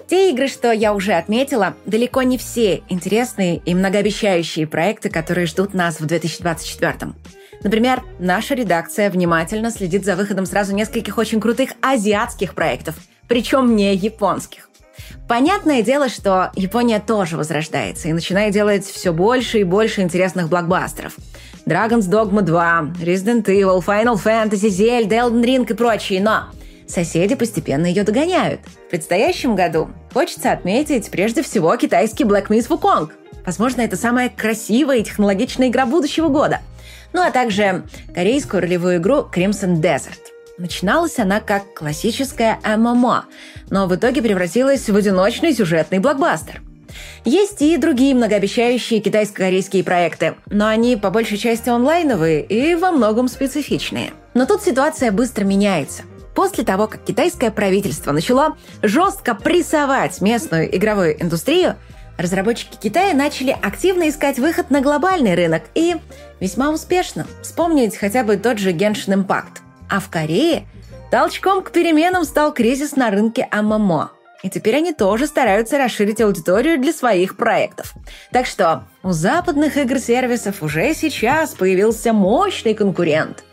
Те 0.07 0.31
игры, 0.31 0.49
что 0.49 0.71
я 0.73 0.93
уже 0.93 1.15
отметила, 1.15 1.75
далеко 1.87 2.21
не 2.21 2.37
все 2.37 2.83
интересные 2.91 3.57
и 3.57 3.75
многообещающие 3.75 4.67
проекты, 4.67 5.09
которые 5.09 5.47
ждут 5.47 5.73
нас 5.73 6.01
в 6.01 6.05
2024. 6.05 7.15
Например, 7.65 8.03
наша 8.19 8.55
редакция 8.55 9.11
внимательно 9.11 9.71
следит 9.71 10.05
за 10.05 10.17
выходом 10.17 10.47
сразу 10.47 10.75
нескольких 10.75 11.17
очень 11.19 11.41
крутых 11.41 11.71
азиатских 11.81 12.55
проектов, 12.55 12.97
причем 13.29 13.77
не 13.77 13.95
японских. 13.95 14.69
Понятное 15.29 15.83
дело, 15.83 16.09
что 16.09 16.51
Япония 16.57 17.01
тоже 17.01 17.37
возрождается 17.37 18.09
и 18.09 18.13
начинает 18.13 18.53
делать 18.53 18.85
все 18.85 19.13
больше 19.13 19.61
и 19.61 19.65
больше 19.65 20.03
интересных 20.03 20.49
блокбастеров. 20.49 21.17
Dragon's 21.65 22.11
Dogma 22.11 22.43
2, 22.43 22.95
Resident 23.01 23.45
Evil, 23.45 23.85
Final 23.85 24.21
Fantasy, 24.23 24.69
Zelda, 24.69 25.09
Elden 25.11 25.45
Ring 25.45 25.71
и 25.71 25.75
прочие, 25.75 26.21
но 26.21 26.47
соседи 26.89 27.37
постепенно 27.37 27.87
ее 27.87 28.03
догоняют. 28.03 28.61
В 28.87 28.91
предстоящем 28.91 29.55
году 29.55 29.91
хочется 30.13 30.53
отметить 30.53 31.11
прежде 31.11 31.43
всего 31.43 31.75
китайский 31.77 32.25
Black 32.25 32.49
Myth 32.49 32.69
Wukong. 32.69 33.11
Возможно, 33.47 33.81
это 33.81 33.97
самая 33.97 34.29
красивая 34.29 34.99
и 34.99 35.05
технологичная 35.05 35.69
игра 35.69 35.87
будущего 35.87 36.29
года– 36.29 36.61
ну 37.13 37.23
а 37.23 37.31
также 37.31 37.85
корейскую 38.15 38.63
ролевую 38.63 38.97
игру 38.97 39.29
Crimson 39.33 39.81
Desert. 39.81 40.21
Начиналась 40.59 41.19
она 41.19 41.41
как 41.41 41.75
классическая 41.75 42.59
ММО, 42.65 43.25
но 43.71 43.87
в 43.87 43.95
итоге 43.95 44.23
превратилась 44.23 44.89
в 44.89 44.95
одиночный 44.95 45.55
сюжетный 45.55 45.99
блокбастер. 45.99 46.63
Есть 47.25 47.63
и 47.63 47.77
другие 47.77 48.15
многообещающие 48.15 49.01
китайско-корейские 49.01 49.85
проекты, 49.85 50.35
но 50.47 50.67
они 50.67 50.97
по 50.97 51.11
большей 51.11 51.39
части 51.39 51.69
онлайновые 51.69 52.45
и 52.45 52.75
во 52.75 52.91
многом 52.91 53.29
специфичные. 53.29 54.13
Но 54.35 54.45
тут 54.45 54.63
ситуация 54.63 55.11
быстро 55.11 55.45
меняется. 55.45 56.03
После 56.35 56.65
того, 56.65 56.87
как 56.87 57.05
китайское 57.05 57.51
правительство 57.51 58.13
начало 58.13 58.57
жестко 58.83 59.35
прессовать 59.35 60.21
местную 60.21 60.75
игровую 60.75 61.23
индустрию, 61.23 61.77
разработчики 62.23 62.77
Китая 62.81 63.15
начали 63.15 63.51
активно 63.51 64.09
искать 64.09 64.39
выход 64.39 64.71
на 64.71 64.81
глобальный 64.81 65.35
рынок 65.35 65.65
и 65.75 65.97
весьма 66.41 66.71
успешно. 66.71 67.27
Вспомнить 67.43 67.97
хотя 67.97 68.25
бы 68.25 68.37
тот 68.37 68.59
же 68.59 68.73
Genshin 68.73 69.25
Impact. 69.25 69.61
А 69.91 70.01
в 70.01 70.09
Корее 70.09 70.67
толчком 71.11 71.63
к 71.63 71.73
переменам 71.73 72.25
стал 72.25 72.55
кризис 72.55 72.97
на 72.97 73.11
рынке 73.11 73.49
ММО. 73.53 74.13
И 74.43 74.51
теперь 74.51 74.77
они 74.77 74.93
тоже 74.93 75.27
стараются 75.27 75.79
расширить 75.79 76.21
аудиторию 76.21 76.81
для 76.81 76.93
своих 76.93 77.37
проектов. 77.37 77.95
Так 78.33 78.47
что 78.47 78.85
у 79.03 79.13
западных 79.13 79.77
игр-сервисов 79.77 80.63
уже 80.63 80.95
сейчас 80.95 81.51
появился 81.51 82.13
мощный 82.13 82.75
конкурент. 82.75 83.45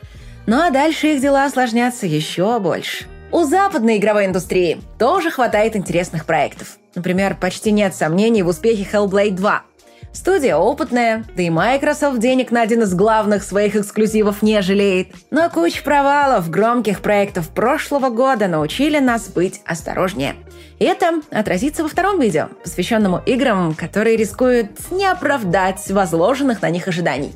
Ну 0.47 0.59
а 0.59 0.71
дальше 0.71 1.13
их 1.13 1.21
дела 1.21 1.45
осложнятся 1.45 2.07
еще 2.07 2.59
больше. 2.59 3.05
У 3.31 3.43
западной 3.43 3.98
игровой 3.98 4.25
индустрии 4.25 4.81
тоже 4.98 5.29
хватает 5.29 5.75
интересных 5.75 6.25
проектов. 6.25 6.79
Например, 6.95 7.38
почти 7.39 7.71
нет 7.71 7.93
сомнений 7.93 8.41
в 8.41 8.48
успехе 8.48 8.88
Hellblade 8.91 9.36
2. 9.36 9.63
Студия 10.11 10.55
опытная, 10.55 11.23
да 11.35 11.43
и 11.43 11.49
Microsoft 11.49 12.19
денег 12.19 12.51
на 12.51 12.61
один 12.61 12.81
из 12.81 12.93
главных 12.93 13.43
своих 13.43 13.75
эксклюзивов 13.75 14.41
не 14.41 14.61
жалеет. 14.61 15.09
Но 15.29 15.49
куча 15.49 15.83
провалов 15.83 16.49
громких 16.49 17.01
проектов 17.01 17.49
прошлого 17.49 18.09
года 18.09 18.47
научили 18.47 18.97
нас 18.99 19.29
быть 19.29 19.61
осторожнее. 19.65 20.35
И 20.79 20.85
это 20.85 21.21
отразится 21.31 21.83
во 21.83 21.89
втором 21.89 22.19
видео, 22.19 22.47
посвященному 22.63 23.21
играм, 23.25 23.75
которые 23.75 24.17
рискуют 24.17 24.71
не 24.91 25.05
оправдать 25.05 25.89
возложенных 25.89 26.61
на 26.61 26.69
них 26.69 26.87
ожиданий. 26.87 27.33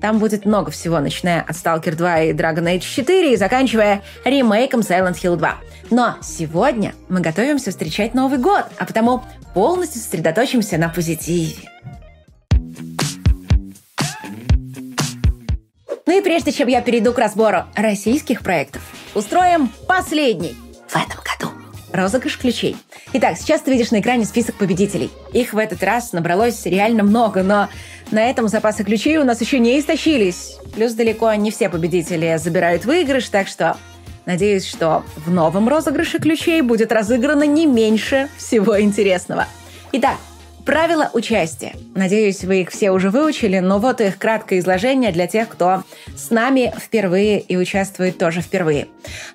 Там 0.00 0.18
будет 0.18 0.46
много 0.46 0.70
всего, 0.70 1.00
начиная 1.00 1.40
от 1.42 1.56
Stalker 1.56 1.94
2 1.94 2.20
и 2.22 2.32
Dragon 2.32 2.64
Age 2.64 2.80
4 2.80 3.32
и 3.32 3.36
заканчивая 3.36 4.02
ремейком 4.24 4.80
Silent 4.80 5.14
Hill 5.14 5.36
2. 5.36 5.54
Но 5.90 6.16
сегодня 6.22 6.94
мы 7.08 7.20
готовимся 7.20 7.70
встречать 7.70 8.14
Новый 8.14 8.38
год, 8.38 8.64
а 8.78 8.84
потому 8.84 9.22
полностью 9.54 10.00
сосредоточимся 10.00 10.78
на 10.78 10.88
позитиве. 10.88 11.68
Ну 16.12 16.18
и 16.18 16.20
прежде 16.20 16.52
чем 16.52 16.68
я 16.68 16.82
перейду 16.82 17.14
к 17.14 17.18
разбору 17.18 17.64
российских 17.74 18.42
проектов, 18.42 18.82
устроим 19.14 19.70
последний 19.88 20.54
в 20.86 20.94
этом 20.94 21.18
году 21.24 21.50
розыгрыш 21.90 22.36
ключей. 22.36 22.76
Итак, 23.14 23.38
сейчас 23.38 23.62
ты 23.62 23.70
видишь 23.70 23.92
на 23.92 24.00
экране 24.00 24.26
список 24.26 24.56
победителей. 24.56 25.10
Их 25.32 25.54
в 25.54 25.58
этот 25.58 25.82
раз 25.82 26.12
набралось 26.12 26.66
реально 26.66 27.02
много, 27.02 27.42
но 27.42 27.70
на 28.10 28.28
этом 28.28 28.48
запасы 28.48 28.84
ключей 28.84 29.16
у 29.16 29.24
нас 29.24 29.40
еще 29.40 29.58
не 29.58 29.80
истощились. 29.80 30.58
Плюс 30.74 30.92
далеко 30.92 31.32
не 31.32 31.50
все 31.50 31.70
победители 31.70 32.36
забирают 32.36 32.84
выигрыш, 32.84 33.30
так 33.30 33.48
что 33.48 33.78
надеюсь, 34.26 34.66
что 34.66 35.04
в 35.16 35.30
новом 35.30 35.66
розыгрыше 35.66 36.18
ключей 36.18 36.60
будет 36.60 36.92
разыграно 36.92 37.44
не 37.44 37.64
меньше 37.64 38.28
всего 38.36 38.78
интересного. 38.78 39.46
Итак, 39.92 40.18
Правила 40.64 41.10
участия. 41.12 41.72
Надеюсь, 41.94 42.44
вы 42.44 42.62
их 42.62 42.70
все 42.70 42.90
уже 42.90 43.10
выучили, 43.10 43.58
но 43.58 43.78
вот 43.78 44.00
их 44.00 44.18
краткое 44.18 44.60
изложение 44.60 45.12
для 45.12 45.26
тех, 45.26 45.48
кто 45.48 45.82
с 46.16 46.30
нами 46.30 46.72
впервые 46.78 47.40
и 47.40 47.56
участвует 47.56 48.18
тоже 48.18 48.40
впервые. 48.40 48.86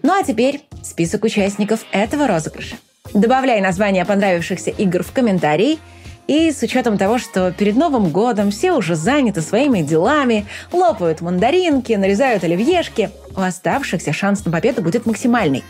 Ну 0.04 0.18
а 0.18 0.24
теперь 0.24 0.62
список 0.84 1.26
участников 1.26 1.82
этого 1.92 2.28
розыгрыша. 2.28 2.78
Добавляй 3.14 3.62
названия 3.62 4.06
понравившихся 4.06 4.70
игр 4.72 5.04
в 5.04 5.12
комментарии– 5.12 5.80
и 6.28 6.52
с 6.52 6.62
учетом 6.62 6.98
того, 6.98 7.18
что 7.18 7.52
перед 7.52 7.76
Новым 7.76 8.10
годом 8.10 8.52
все 8.52 8.74
уже 8.74 8.96
заняты 8.96 9.42
своими 9.42 9.82
делами, 9.82 10.46
лопают 10.72 11.22
мандаринки, 11.22 11.94
нарезают 11.94 12.44
оливьешки, 12.44 13.10
у 13.36 13.40
оставшихся 13.42 14.14
шанс 14.14 14.46
на 14.46 14.52
победу 14.52 14.82
будет 14.82 15.06
максимальный. 15.06 15.64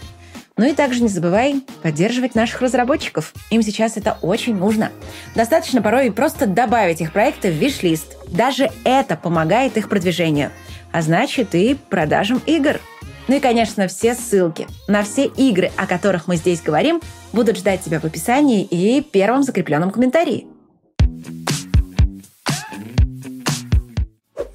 Ну 0.58 0.66
и 0.66 0.74
также 0.74 1.04
не 1.04 1.08
забывай 1.08 1.64
поддерживать 1.84 2.34
наших 2.34 2.62
разработчиков. 2.62 3.34
Им 3.52 3.62
сейчас 3.62 3.96
это 3.96 4.18
очень 4.22 4.56
нужно. 4.56 4.92
Достаточно 5.36 5.84
порой 5.84 6.12
просто 6.12 6.48
добавить 6.48 7.00
их 7.00 7.14
проекты 7.14 7.52
в 7.52 7.56
виш-лист. 7.56 8.18
Даже 8.28 8.70
это 8.84 9.16
помогает 9.16 9.78
их 9.78 9.88
продвижению. 9.88 10.52
А 10.92 11.04
значит 11.04 11.54
и 11.54 11.76
продажам 11.90 12.42
игр. 12.48 12.80
Ну 13.28 13.36
и, 13.36 13.40
конечно, 13.40 13.88
все 13.88 14.16
ссылки 14.16 14.68
на 14.88 15.04
все 15.04 15.26
игры, 15.26 15.72
о 15.76 15.86
которых 15.86 16.28
мы 16.28 16.38
здесь 16.38 16.62
говорим, 16.62 17.02
будут 17.34 17.58
ждать 17.58 17.82
тебя 17.82 18.00
в 18.00 18.06
описании 18.06 18.64
и 18.64 19.02
первом 19.02 19.44
закрепленном 19.44 19.92
комментарии. 19.92 20.48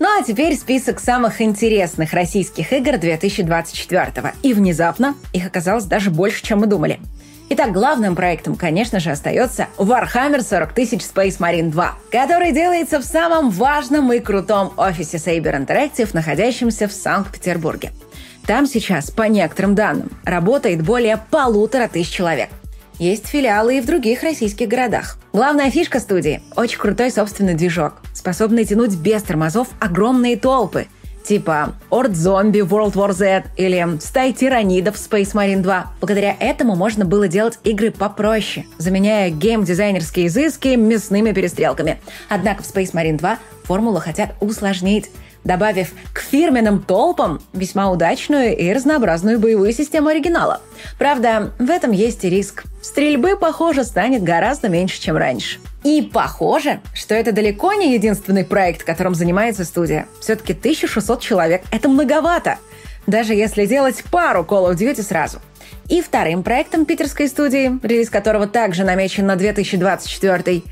Ну 0.03 0.09
а 0.19 0.25
теперь 0.25 0.57
список 0.57 0.99
самых 0.99 1.41
интересных 1.41 2.13
российских 2.13 2.73
игр 2.73 2.99
2024 2.99 4.35
И 4.43 4.53
внезапно 4.53 5.15
их 5.33 5.47
оказалось 5.47 5.85
даже 5.85 6.11
больше, 6.11 6.43
чем 6.43 6.59
мы 6.59 6.67
думали. 6.67 6.99
Итак, 7.51 7.71
главным 7.71 8.17
проектом, 8.17 8.57
конечно 8.57 8.99
же, 8.99 9.13
остается 9.13 9.69
Warhammer 9.79 10.43
40 10.43 10.73
тысяч 10.73 11.03
Space 11.03 11.39
Marine 11.39 11.71
2, 11.71 11.95
который 12.11 12.51
делается 12.51 12.99
в 12.99 13.05
самом 13.05 13.51
важном 13.51 14.13
и 14.13 14.19
крутом 14.19 14.73
офисе 14.77 15.19
Saber 15.19 15.65
Interactive, 15.65 16.11
находящемся 16.15 16.89
в 16.89 16.93
Санкт-Петербурге. 16.93 17.93
Там 18.45 18.67
сейчас, 18.67 19.09
по 19.13 19.23
некоторым 19.29 19.77
данным, 19.77 20.11
работает 20.25 20.83
более 20.83 21.17
полутора 21.31 21.87
тысяч 21.87 22.11
человек. 22.11 22.49
Есть 22.99 23.29
филиалы 23.29 23.79
и 23.79 23.81
в 23.81 23.87
других 23.87 24.23
российских 24.23 24.67
городах. 24.67 25.19
Главная 25.33 25.71
фишка 25.71 25.99
студии– 25.99 26.43
очень 26.57 26.79
крутой 26.79 27.11
собственный 27.11 27.55
движок, 27.55 28.03
способный 28.23 28.65
тянуть 28.65 28.95
без 28.95 29.21
тормозов 29.25 29.67
огромные 29.81 30.37
толпы, 30.37 30.87
типа 31.25 31.75
Орд 31.91 32.15
Зомби 32.15 32.61
World 32.61 32.93
War 32.93 33.13
Z 33.13 33.47
или 33.57 33.99
Стай 34.01 34.33
Тиранидов 34.33 34.95
Space 34.95 35.35
Marine 35.35 35.61
2. 35.61 35.95
Благодаря 35.99 36.37
этому 36.39 36.77
можно 36.77 37.05
было 37.05 37.27
делать 37.27 37.59
игры 37.65 37.91
попроще, 37.91 38.65
заменяя 38.79 39.29
гейм-дизайнерские 39.31 40.29
изыски 40.29 40.77
мясными 40.77 41.33
перестрелками. 41.33 41.99
Однако 42.29 42.63
в 42.63 42.67
Space 42.73 42.93
Marine 42.93 43.19
2 43.19 43.41
формулу 43.65 43.99
хотят 43.99 44.35
усложнить 44.41 45.11
добавив 45.43 45.93
к 46.13 46.21
фирменным 46.21 46.81
толпам 46.81 47.41
весьма 47.53 47.91
удачную 47.91 48.57
и 48.57 48.73
разнообразную 48.73 49.41
боевую 49.41 49.73
систему 49.73 50.07
оригинала. 50.07 50.61
Правда, 51.01 51.51
в 51.59 51.69
этом 51.69 51.91
есть 51.91 52.25
и 52.25 52.31
риск. 52.31 52.63
Стрельбы, 52.81 53.37
похоже, 53.37 53.83
станет 53.83 54.23
гораздо 54.23 54.69
меньше, 54.69 55.01
чем 55.01 55.17
раньше. 55.17 55.59
И 55.85 56.03
похоже, 56.03 56.81
что 56.95 57.15
это 57.15 57.33
далеко 57.33 57.73
не 57.75 57.95
единственный 57.95 58.45
проект, 58.45 58.85
которым 58.85 59.15
занимается 59.15 59.65
студия. 59.65 60.07
Все-таки 60.21 60.53
1600 60.53 61.21
человек– 61.21 61.63
это 61.73 61.89
многовато. 61.89 62.59
Даже 63.07 63.35
если 63.35 63.67
делать 63.67 64.03
пару 64.11 64.43
Call 64.43 64.71
of 64.71 64.77
Duty 64.77 65.03
сразу. 65.03 65.41
И 65.89 66.01
вторым 66.01 66.45
проектом 66.45 66.85
питерской 66.85 67.27
студии, 67.29 67.79
релиз 67.83 68.11
которого 68.11 68.47
также 68.47 68.85
намечен 68.85 69.27
на 69.27 69.37
2024 69.37 70.63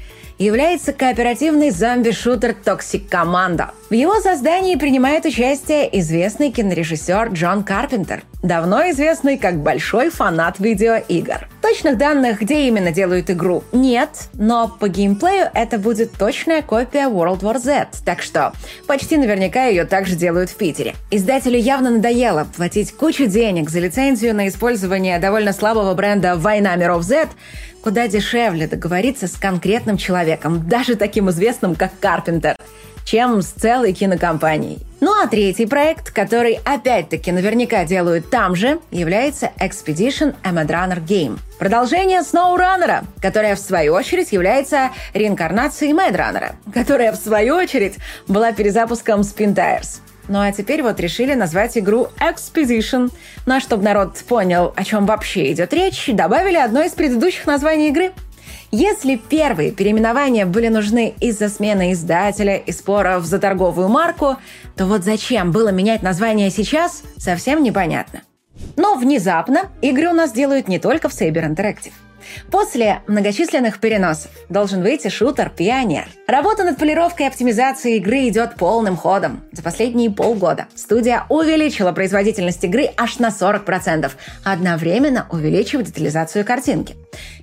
является 0.40 0.94
кооперативный 0.94 1.70
зомби-шутер 1.70 2.56
Toxic 2.64 3.10
Commando. 3.10 3.66
В 3.90 3.92
его 3.92 4.20
создании 4.20 4.76
принимает 4.76 5.26
участие 5.26 6.00
известный 6.00 6.50
кинорежиссер 6.50 7.28
Джон 7.32 7.62
Карпентер, 7.62 8.22
давно 8.42 8.90
известный 8.90 9.36
как 9.36 9.58
большой 9.58 10.08
фанат 10.08 10.58
видеоигр. 10.58 11.46
Точных 11.60 11.98
данных, 11.98 12.40
где 12.40 12.68
именно 12.68 12.90
делают 12.90 13.28
игру, 13.28 13.64
нет, 13.72 14.08
но 14.32 14.68
по 14.68 14.88
геймплею 14.88 15.50
это 15.52 15.76
будет 15.78 16.12
точная 16.12 16.62
копия 16.62 17.10
World 17.10 17.40
War 17.40 17.58
Z, 17.58 17.88
так 18.06 18.22
что 18.22 18.52
почти 18.86 19.18
наверняка 19.18 19.66
ее 19.66 19.84
также 19.84 20.16
делают 20.16 20.48
в 20.48 20.56
Питере. 20.56 20.94
Издателю 21.10 21.58
явно 21.58 21.90
надоело 21.90 22.46
платить 22.56 22.92
кучу 22.92 23.26
денег 23.26 23.68
за 23.68 23.80
лицензию 23.80 24.34
на 24.34 24.48
использование 24.48 25.18
довольно 25.18 25.52
слабого 25.52 25.92
бренда 25.92 26.36
«Война 26.36 26.74
миров 26.76 27.02
Z», 27.02 27.28
куда 27.82 28.08
дешевле 28.08 28.66
договориться 28.66 29.26
с 29.26 29.36
конкретным 29.36 29.96
человеком, 29.96 30.68
даже 30.68 30.96
таким 30.96 31.30
известным, 31.30 31.74
как 31.74 31.92
Карпентер, 32.00 32.56
чем 33.04 33.42
с 33.42 33.48
целой 33.48 33.92
кинокомпанией. 33.92 34.78
Ну 35.00 35.12
а 35.18 35.26
третий 35.26 35.66
проект, 35.66 36.10
который 36.10 36.60
опять-таки 36.64 37.32
наверняка 37.32 37.84
делают 37.84 38.28
там 38.28 38.54
же, 38.54 38.80
является 38.90 39.50
Expedition 39.58 40.34
a 40.42 40.52
Runner 40.52 41.02
Game. 41.02 41.38
Продолжение 41.58 42.20
SnowRunner, 42.20 43.04
которое 43.20 43.54
в 43.54 43.58
свою 43.58 43.94
очередь 43.94 44.30
является 44.32 44.90
реинкарнацией 45.14 45.92
Mad 45.92 46.54
которая 46.72 47.12
в 47.12 47.16
свою 47.16 47.56
очередь 47.56 47.96
была 48.28 48.52
перезапуском 48.52 49.22
Spin 49.22 49.54
Tires. 49.54 50.00
Ну 50.30 50.40
а 50.40 50.52
теперь 50.52 50.80
вот 50.84 51.00
решили 51.00 51.34
назвать 51.34 51.76
игру 51.76 52.06
Expedition. 52.20 53.10
Ну 53.46 53.54
а 53.56 53.58
чтобы 53.58 53.82
народ 53.82 54.16
понял, 54.28 54.72
о 54.76 54.84
чем 54.84 55.04
вообще 55.04 55.50
идет 55.50 55.72
речь, 55.74 56.06
добавили 56.06 56.56
одно 56.56 56.82
из 56.82 56.92
предыдущих 56.92 57.46
названий 57.46 57.88
игры. 57.88 58.12
Если 58.70 59.16
первые 59.16 59.72
переименования 59.72 60.46
были 60.46 60.68
нужны 60.68 61.14
из-за 61.18 61.48
смены 61.48 61.92
издателя 61.92 62.56
и 62.58 62.70
споров 62.70 63.24
за 63.24 63.40
торговую 63.40 63.88
марку, 63.88 64.36
то 64.76 64.86
вот 64.86 65.02
зачем 65.02 65.50
было 65.50 65.70
менять 65.70 66.04
название 66.04 66.50
сейчас, 66.50 67.02
совсем 67.16 67.64
непонятно. 67.64 68.22
Но 68.76 68.94
внезапно 68.94 69.62
игры 69.82 70.10
у 70.10 70.14
нас 70.14 70.30
делают 70.30 70.68
не 70.68 70.78
только 70.78 71.08
в 71.08 71.12
Saber 71.12 71.44
Interactive. 71.44 71.92
После 72.50 73.02
многочисленных 73.06 73.80
переносов 73.80 74.30
должен 74.48 74.82
выйти 74.82 75.08
шутер 75.08 75.50
«Пионер». 75.50 76.06
Работа 76.26 76.64
над 76.64 76.78
полировкой 76.78 77.26
и 77.26 77.28
оптимизацией 77.28 77.96
игры 77.96 78.28
идет 78.28 78.56
полным 78.56 78.96
ходом. 78.96 79.42
За 79.52 79.62
последние 79.62 80.10
полгода 80.10 80.66
студия 80.74 81.24
увеличила 81.28 81.92
производительность 81.92 82.64
игры 82.64 82.90
аж 82.96 83.18
на 83.18 83.28
40%, 83.28 84.10
одновременно 84.44 85.26
увеличив 85.30 85.82
детализацию 85.82 86.44
картинки. 86.44 86.96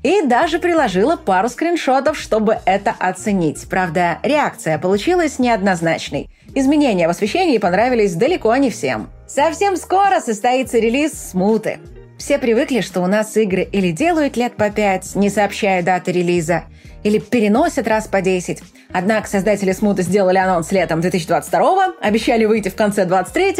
И 0.03 0.21
даже 0.21 0.59
приложила 0.59 1.15
пару 1.15 1.49
скриншотов, 1.49 2.17
чтобы 2.17 2.59
это 2.65 2.95
оценить. 2.97 3.67
Правда, 3.69 4.19
реакция 4.23 4.77
получилась 4.77 5.39
неоднозначной. 5.39 6.29
Изменения 6.55 7.07
в 7.07 7.11
освещении 7.11 7.57
понравились 7.57 8.15
далеко 8.15 8.55
не 8.55 8.69
всем. 8.69 9.09
Совсем 9.27 9.75
скоро 9.75 10.21
состоится 10.21 10.79
релиз 10.79 11.11
«Смуты». 11.13 11.79
Все 12.17 12.39
привыкли, 12.39 12.81
что 12.81 13.01
у 13.01 13.07
нас 13.07 13.37
игры 13.37 13.61
или 13.71 13.91
делают 13.91 14.37
лет 14.37 14.55
по 14.55 14.71
пять, 14.71 15.15
не 15.15 15.29
сообщая 15.29 15.83
даты 15.83 16.11
релиза, 16.11 16.63
или 17.03 17.19
переносят 17.19 17.87
раз 17.87 18.07
по 18.07 18.21
10. 18.21 18.61
Однако 18.91 19.29
создатели 19.29 19.71
Смута 19.71 20.01
сделали 20.01 20.37
анонс 20.37 20.71
летом 20.71 20.99
2022 20.99 21.93
обещали 22.01 22.45
выйти 22.45 22.69
в 22.69 22.75
конце 22.75 23.05
23 23.05 23.55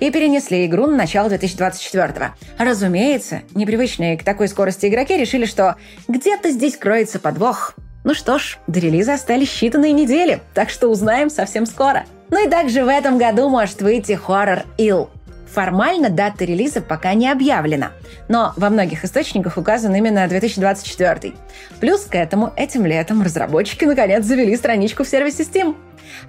и 0.00 0.10
перенесли 0.10 0.66
игру 0.66 0.86
на 0.86 0.96
начало 0.96 1.28
2024 1.28 2.32
Разумеется, 2.58 3.42
непривычные 3.54 4.18
к 4.18 4.24
такой 4.24 4.48
скорости 4.48 4.86
игроки 4.86 5.16
решили, 5.16 5.44
что 5.44 5.76
где-то 6.08 6.50
здесь 6.50 6.76
кроется 6.76 7.20
подвох. 7.20 7.74
Ну 8.02 8.14
что 8.14 8.38
ж, 8.38 8.58
до 8.66 8.80
релиза 8.80 9.14
остались 9.14 9.48
считанные 9.48 9.92
недели, 9.92 10.40
так 10.54 10.70
что 10.70 10.88
узнаем 10.88 11.30
совсем 11.30 11.64
скоро. 11.64 12.06
Ну 12.30 12.44
и 12.44 12.48
также 12.48 12.84
в 12.84 12.88
этом 12.88 13.18
году 13.18 13.48
может 13.48 13.82
выйти 13.82 14.12
хоррор 14.12 14.64
Ill. 14.78 15.10
Формально 15.52 16.10
дата 16.10 16.44
релиза 16.44 16.80
пока 16.80 17.14
не 17.14 17.28
объявлена, 17.28 17.90
но 18.28 18.52
во 18.56 18.70
многих 18.70 19.04
источниках 19.04 19.56
указан 19.56 19.94
именно 19.94 20.28
2024. 20.28 21.34
Плюс 21.80 22.04
к 22.04 22.14
этому 22.14 22.52
этим 22.56 22.86
летом 22.86 23.22
разработчики 23.22 23.84
наконец 23.84 24.24
завели 24.24 24.56
страничку 24.56 25.02
в 25.02 25.08
сервисе 25.08 25.42
Steam. 25.42 25.74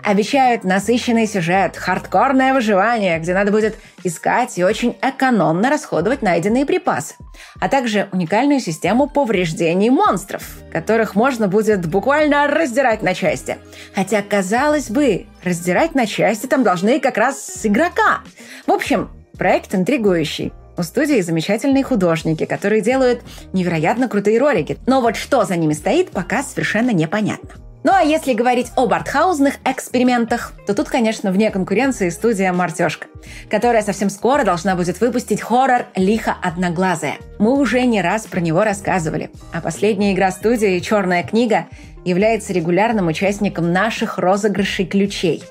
Обещают 0.03 0.63
насыщенный 0.63 1.27
сюжет, 1.27 1.77
хардкорное 1.77 2.53
выживание, 2.53 3.19
где 3.19 3.33
надо 3.33 3.51
будет 3.51 3.77
искать 4.03 4.57
и 4.57 4.63
очень 4.63 4.97
экономно 5.01 5.69
расходовать 5.69 6.21
найденные 6.21 6.65
припасы, 6.65 7.15
а 7.59 7.69
также 7.69 8.07
уникальную 8.11 8.59
систему 8.59 9.07
повреждений 9.07 9.89
монстров, 9.89 10.43
которых 10.71 11.15
можно 11.15 11.47
будет 11.47 11.85
буквально 11.85 12.47
раздирать 12.47 13.01
на 13.01 13.13
части. 13.13 13.57
Хотя, 13.93 14.21
казалось 14.21 14.89
бы, 14.89 15.27
раздирать 15.43 15.95
на 15.95 16.05
части 16.05 16.47
там 16.47 16.63
должны 16.63 16.99
как 16.99 17.17
раз 17.17 17.43
с 17.43 17.65
игрока. 17.65 18.21
В 18.65 18.71
общем, 18.71 19.09
проект 19.37 19.73
интригующий. 19.75 20.53
У 20.77 20.83
студии 20.83 21.21
замечательные 21.21 21.83
художники, 21.83 22.45
которые 22.45 22.81
делают 22.81 23.21
невероятно 23.53 24.07
крутые 24.07 24.39
ролики. 24.39 24.77
Но 24.87 25.01
вот 25.01 25.15
что 25.15 25.43
за 25.45 25.55
ними 25.57 25.73
стоит, 25.73 26.11
пока 26.11 26.43
совершенно 26.43 26.91
непонятно. 26.91 27.49
Ну 27.83 27.91
а 27.91 28.01
если 28.03 28.33
говорить 28.33 28.71
об 28.75 28.93
артхаузных 28.93 29.55
экспериментах, 29.65 30.53
то 30.67 30.75
тут, 30.75 30.89
конечно, 30.89 31.31
вне 31.31 31.49
конкуренции 31.49 32.09
студия 32.09 32.53
«Мартешка», 32.53 33.07
которая 33.49 33.81
совсем 33.81 34.11
скоро 34.11 34.43
должна 34.43 34.75
будет 34.75 35.01
выпустить 35.01 35.41
хоррор 35.41 35.85
«Лихо 35.95 36.35
одноглазая». 36.43 37.15
Мы 37.39 37.57
уже 37.57 37.81
не 37.85 38.01
раз 38.01 38.27
про 38.27 38.39
него 38.39 38.63
рассказывали. 38.63 39.31
А 39.51 39.61
последняя 39.61 40.13
игра 40.13 40.29
студии 40.29 40.77
«Черная 40.79 41.23
книга» 41.23 41.65
является 42.05 42.53
регулярным 42.53 43.07
участником 43.07 43.71
наших 43.71 44.19
розыгрышей 44.19 44.85
ключей. 44.85 45.43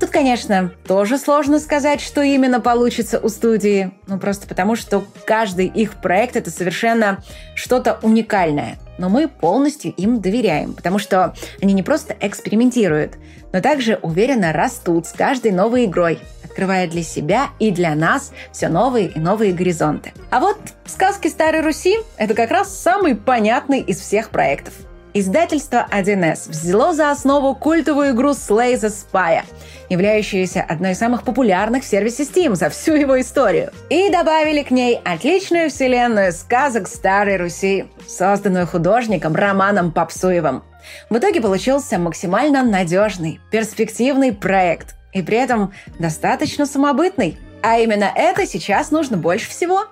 Тут, 0.00 0.10
конечно, 0.10 0.70
тоже 0.86 1.18
сложно 1.18 1.58
сказать, 1.58 2.00
что 2.00 2.22
именно 2.22 2.60
получится 2.60 3.18
у 3.18 3.28
студии. 3.28 3.92
Ну, 4.06 4.18
просто 4.18 4.46
потому, 4.46 4.76
что 4.76 5.04
каждый 5.26 5.66
их 5.66 5.94
проект— 5.94 6.36
это 6.36 6.50
совершенно 6.50 7.22
что-то 7.54 7.98
уникальное. 8.02 8.76
Но 8.98 9.08
мы 9.08 9.28
полностью 9.28 9.92
им 9.92 10.20
доверяем, 10.20 10.74
потому 10.74 10.98
что 10.98 11.34
они 11.60 11.72
не 11.72 11.82
просто 11.82 12.16
экспериментируют, 12.20 13.14
но 13.52 13.60
также 13.60 13.98
уверенно 14.02 14.52
растут 14.52 15.06
с 15.06 15.12
каждой 15.12 15.52
новой 15.52 15.86
игрой, 15.86 16.18
открывая 16.44 16.88
для 16.88 17.02
себя 17.02 17.48
и 17.58 17.70
для 17.70 17.94
нас 17.94 18.32
все 18.52 18.68
новые 18.68 19.08
и 19.08 19.18
новые 19.18 19.52
горизонты. 19.52 20.12
А 20.30 20.40
вот 20.40 20.58
«Сказки 20.86 21.28
Старой 21.28 21.62
Руси»— 21.62 21.98
это 22.16 22.34
как 22.34 22.50
раз 22.50 22.76
самый 22.76 23.16
понятный 23.16 23.80
из 23.80 23.98
всех 23.98 24.30
проектов. 24.30 24.74
Издательство 25.16 25.86
1С 25.92 26.50
взяло 26.50 26.92
за 26.92 27.12
основу 27.12 27.54
культовую 27.54 28.10
игру 28.10 28.30
Slay 28.30 28.74
the 28.74 28.92
Spire, 28.92 29.44
являющуюся 29.88 30.60
одной 30.60 30.90
из 30.90 30.98
самых 30.98 31.22
популярных 31.22 31.84
в 31.84 31.86
сервисе 31.86 32.24
Steam 32.24 32.56
за 32.56 32.68
всю 32.68 32.94
его 32.94 33.20
историю. 33.20 33.70
И 33.90 34.10
добавили 34.10 34.64
к 34.64 34.72
ней 34.72 35.00
отличную 35.04 35.70
вселенную 35.70 36.32
сказок 36.32 36.88
Старой 36.88 37.36
Руси, 37.36 37.86
созданную 38.08 38.66
художником 38.66 39.36
Романом 39.36 39.92
Попсуевым. 39.92 40.64
В 41.10 41.16
итоге 41.18 41.40
получился 41.40 41.96
максимально 41.96 42.64
надежный, 42.64 43.38
перспективный 43.52 44.32
проект, 44.32 44.96
и 45.12 45.22
при 45.22 45.36
этом 45.36 45.72
достаточно 45.96 46.66
самобытный. 46.66 47.38
А 47.62 47.78
именно 47.78 48.10
это 48.12 48.48
сейчас 48.48 48.90
нужно 48.90 49.16
больше 49.16 49.48
всего. 49.48 49.84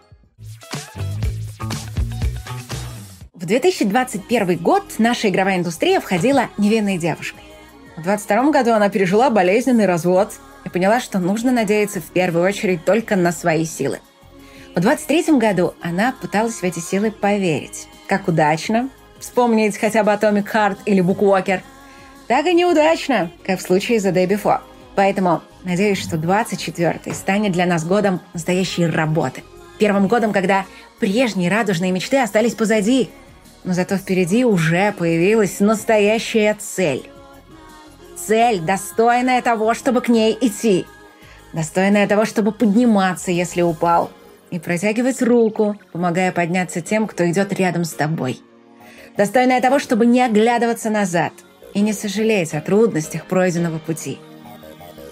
В 3.42 3.46
2021 3.46 4.57
год 4.59 4.85
наша 4.98 5.28
игровая 5.28 5.57
индустрия 5.57 5.98
входила 5.98 6.48
невинной 6.59 6.96
девушкой. 6.96 7.42
В 7.96 8.02
2022 8.05 8.50
году 8.52 8.70
она 8.70 8.88
пережила 8.88 9.31
болезненный 9.31 9.87
развод 9.87 10.35
и 10.64 10.68
поняла, 10.68 11.00
что 11.00 11.18
нужно 11.18 11.50
надеяться 11.50 12.00
в 12.00 12.05
первую 12.05 12.44
очередь 12.44 12.85
только 12.85 13.16
на 13.16 13.33
свои 13.33 13.64
силы. 13.64 13.98
В 14.76 14.81
2023 14.81 15.38
году 15.38 15.74
она 15.83 16.14
пыталась 16.20 16.55
в 16.55 16.62
эти 16.62 16.78
силы 16.78 17.11
поверить. 17.11 17.88
Как 18.07 18.28
удачно, 18.28 18.90
вспомнить 19.18 19.76
хотя 19.76 20.05
бы 20.05 20.12
Atomic 20.12 20.46
Heart 20.48 20.78
или 20.87 21.02
Bookwalker, 21.05 21.62
так 22.28 22.46
и 22.46 22.55
неудачно, 22.55 23.33
как 23.44 23.59
в 23.59 23.62
случае 23.62 23.98
The 23.98 24.12
Day 24.12 24.28
Before. 24.28 24.61
Поэтому 24.94 25.42
надеюсь, 25.64 26.00
что 26.00 26.16
24 26.16 27.12
станет 27.12 27.50
для 27.50 27.66
нас 27.66 27.85
годом 27.85 28.20
настоящей 28.35 28.87
работы. 28.87 29.42
Первым 29.81 30.07
годом, 30.07 30.33
когда 30.33 30.64
прежние 31.00 31.50
радужные 31.50 31.90
мечты 31.90 32.18
остались 32.18 32.55
позади– 32.55 33.11
но 33.64 33.72
зато 33.72 33.96
впереди 33.96 34.44
уже 34.44 34.92
появилась 34.92 35.61
настоящая 35.61 36.57
цель. 36.59 37.09
Цель, 38.16 38.61
достойная 38.61 39.42
того, 39.42 39.75
чтобы 39.75 40.01
к 40.01 40.09
ней 40.09 40.37
идти. 40.40 40.87
Достойная 41.53 42.07
того, 42.07 42.25
чтобы 42.25 42.53
подниматься, 42.53 43.31
если 43.31 43.62
упал. 43.62 44.11
И 44.51 44.59
протягивать 44.59 45.22
руку, 45.22 45.79
помогая 45.92 46.31
подняться 46.31 46.81
тем, 46.81 47.07
кто 47.07 47.29
идет 47.31 47.53
рядом 47.53 47.85
с 47.85 47.94
тобой. 47.94 48.40
Достойная 49.16 49.61
того, 49.61 49.79
чтобы 49.79 50.07
не 50.07 50.20
оглядываться 50.22 50.90
назад 50.90 51.33
и 51.75 51.81
не 51.81 51.92
сожалеть 51.92 52.55
о 52.55 52.61
трудностях 52.61 53.27
пройденного 53.27 53.79
пути. 53.79 54.18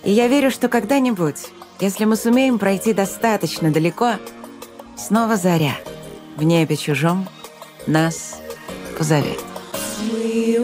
И 0.04 0.10
я 0.10 0.28
верю, 0.28 0.50
что 0.50 0.68
когда-нибудь, 0.68 1.48
если 1.80 2.04
мы 2.04 2.16
сумеем 2.16 2.58
пройти 2.58 2.92
достаточно 2.92 3.70
далеко, 3.70 4.14
снова 4.96 5.36
заря 5.36 5.74
в 6.36 6.42
небе 6.42 6.76
чужом 6.76 7.28
нас 7.86 8.29
позовет. 9.00 9.40
We 10.12 10.60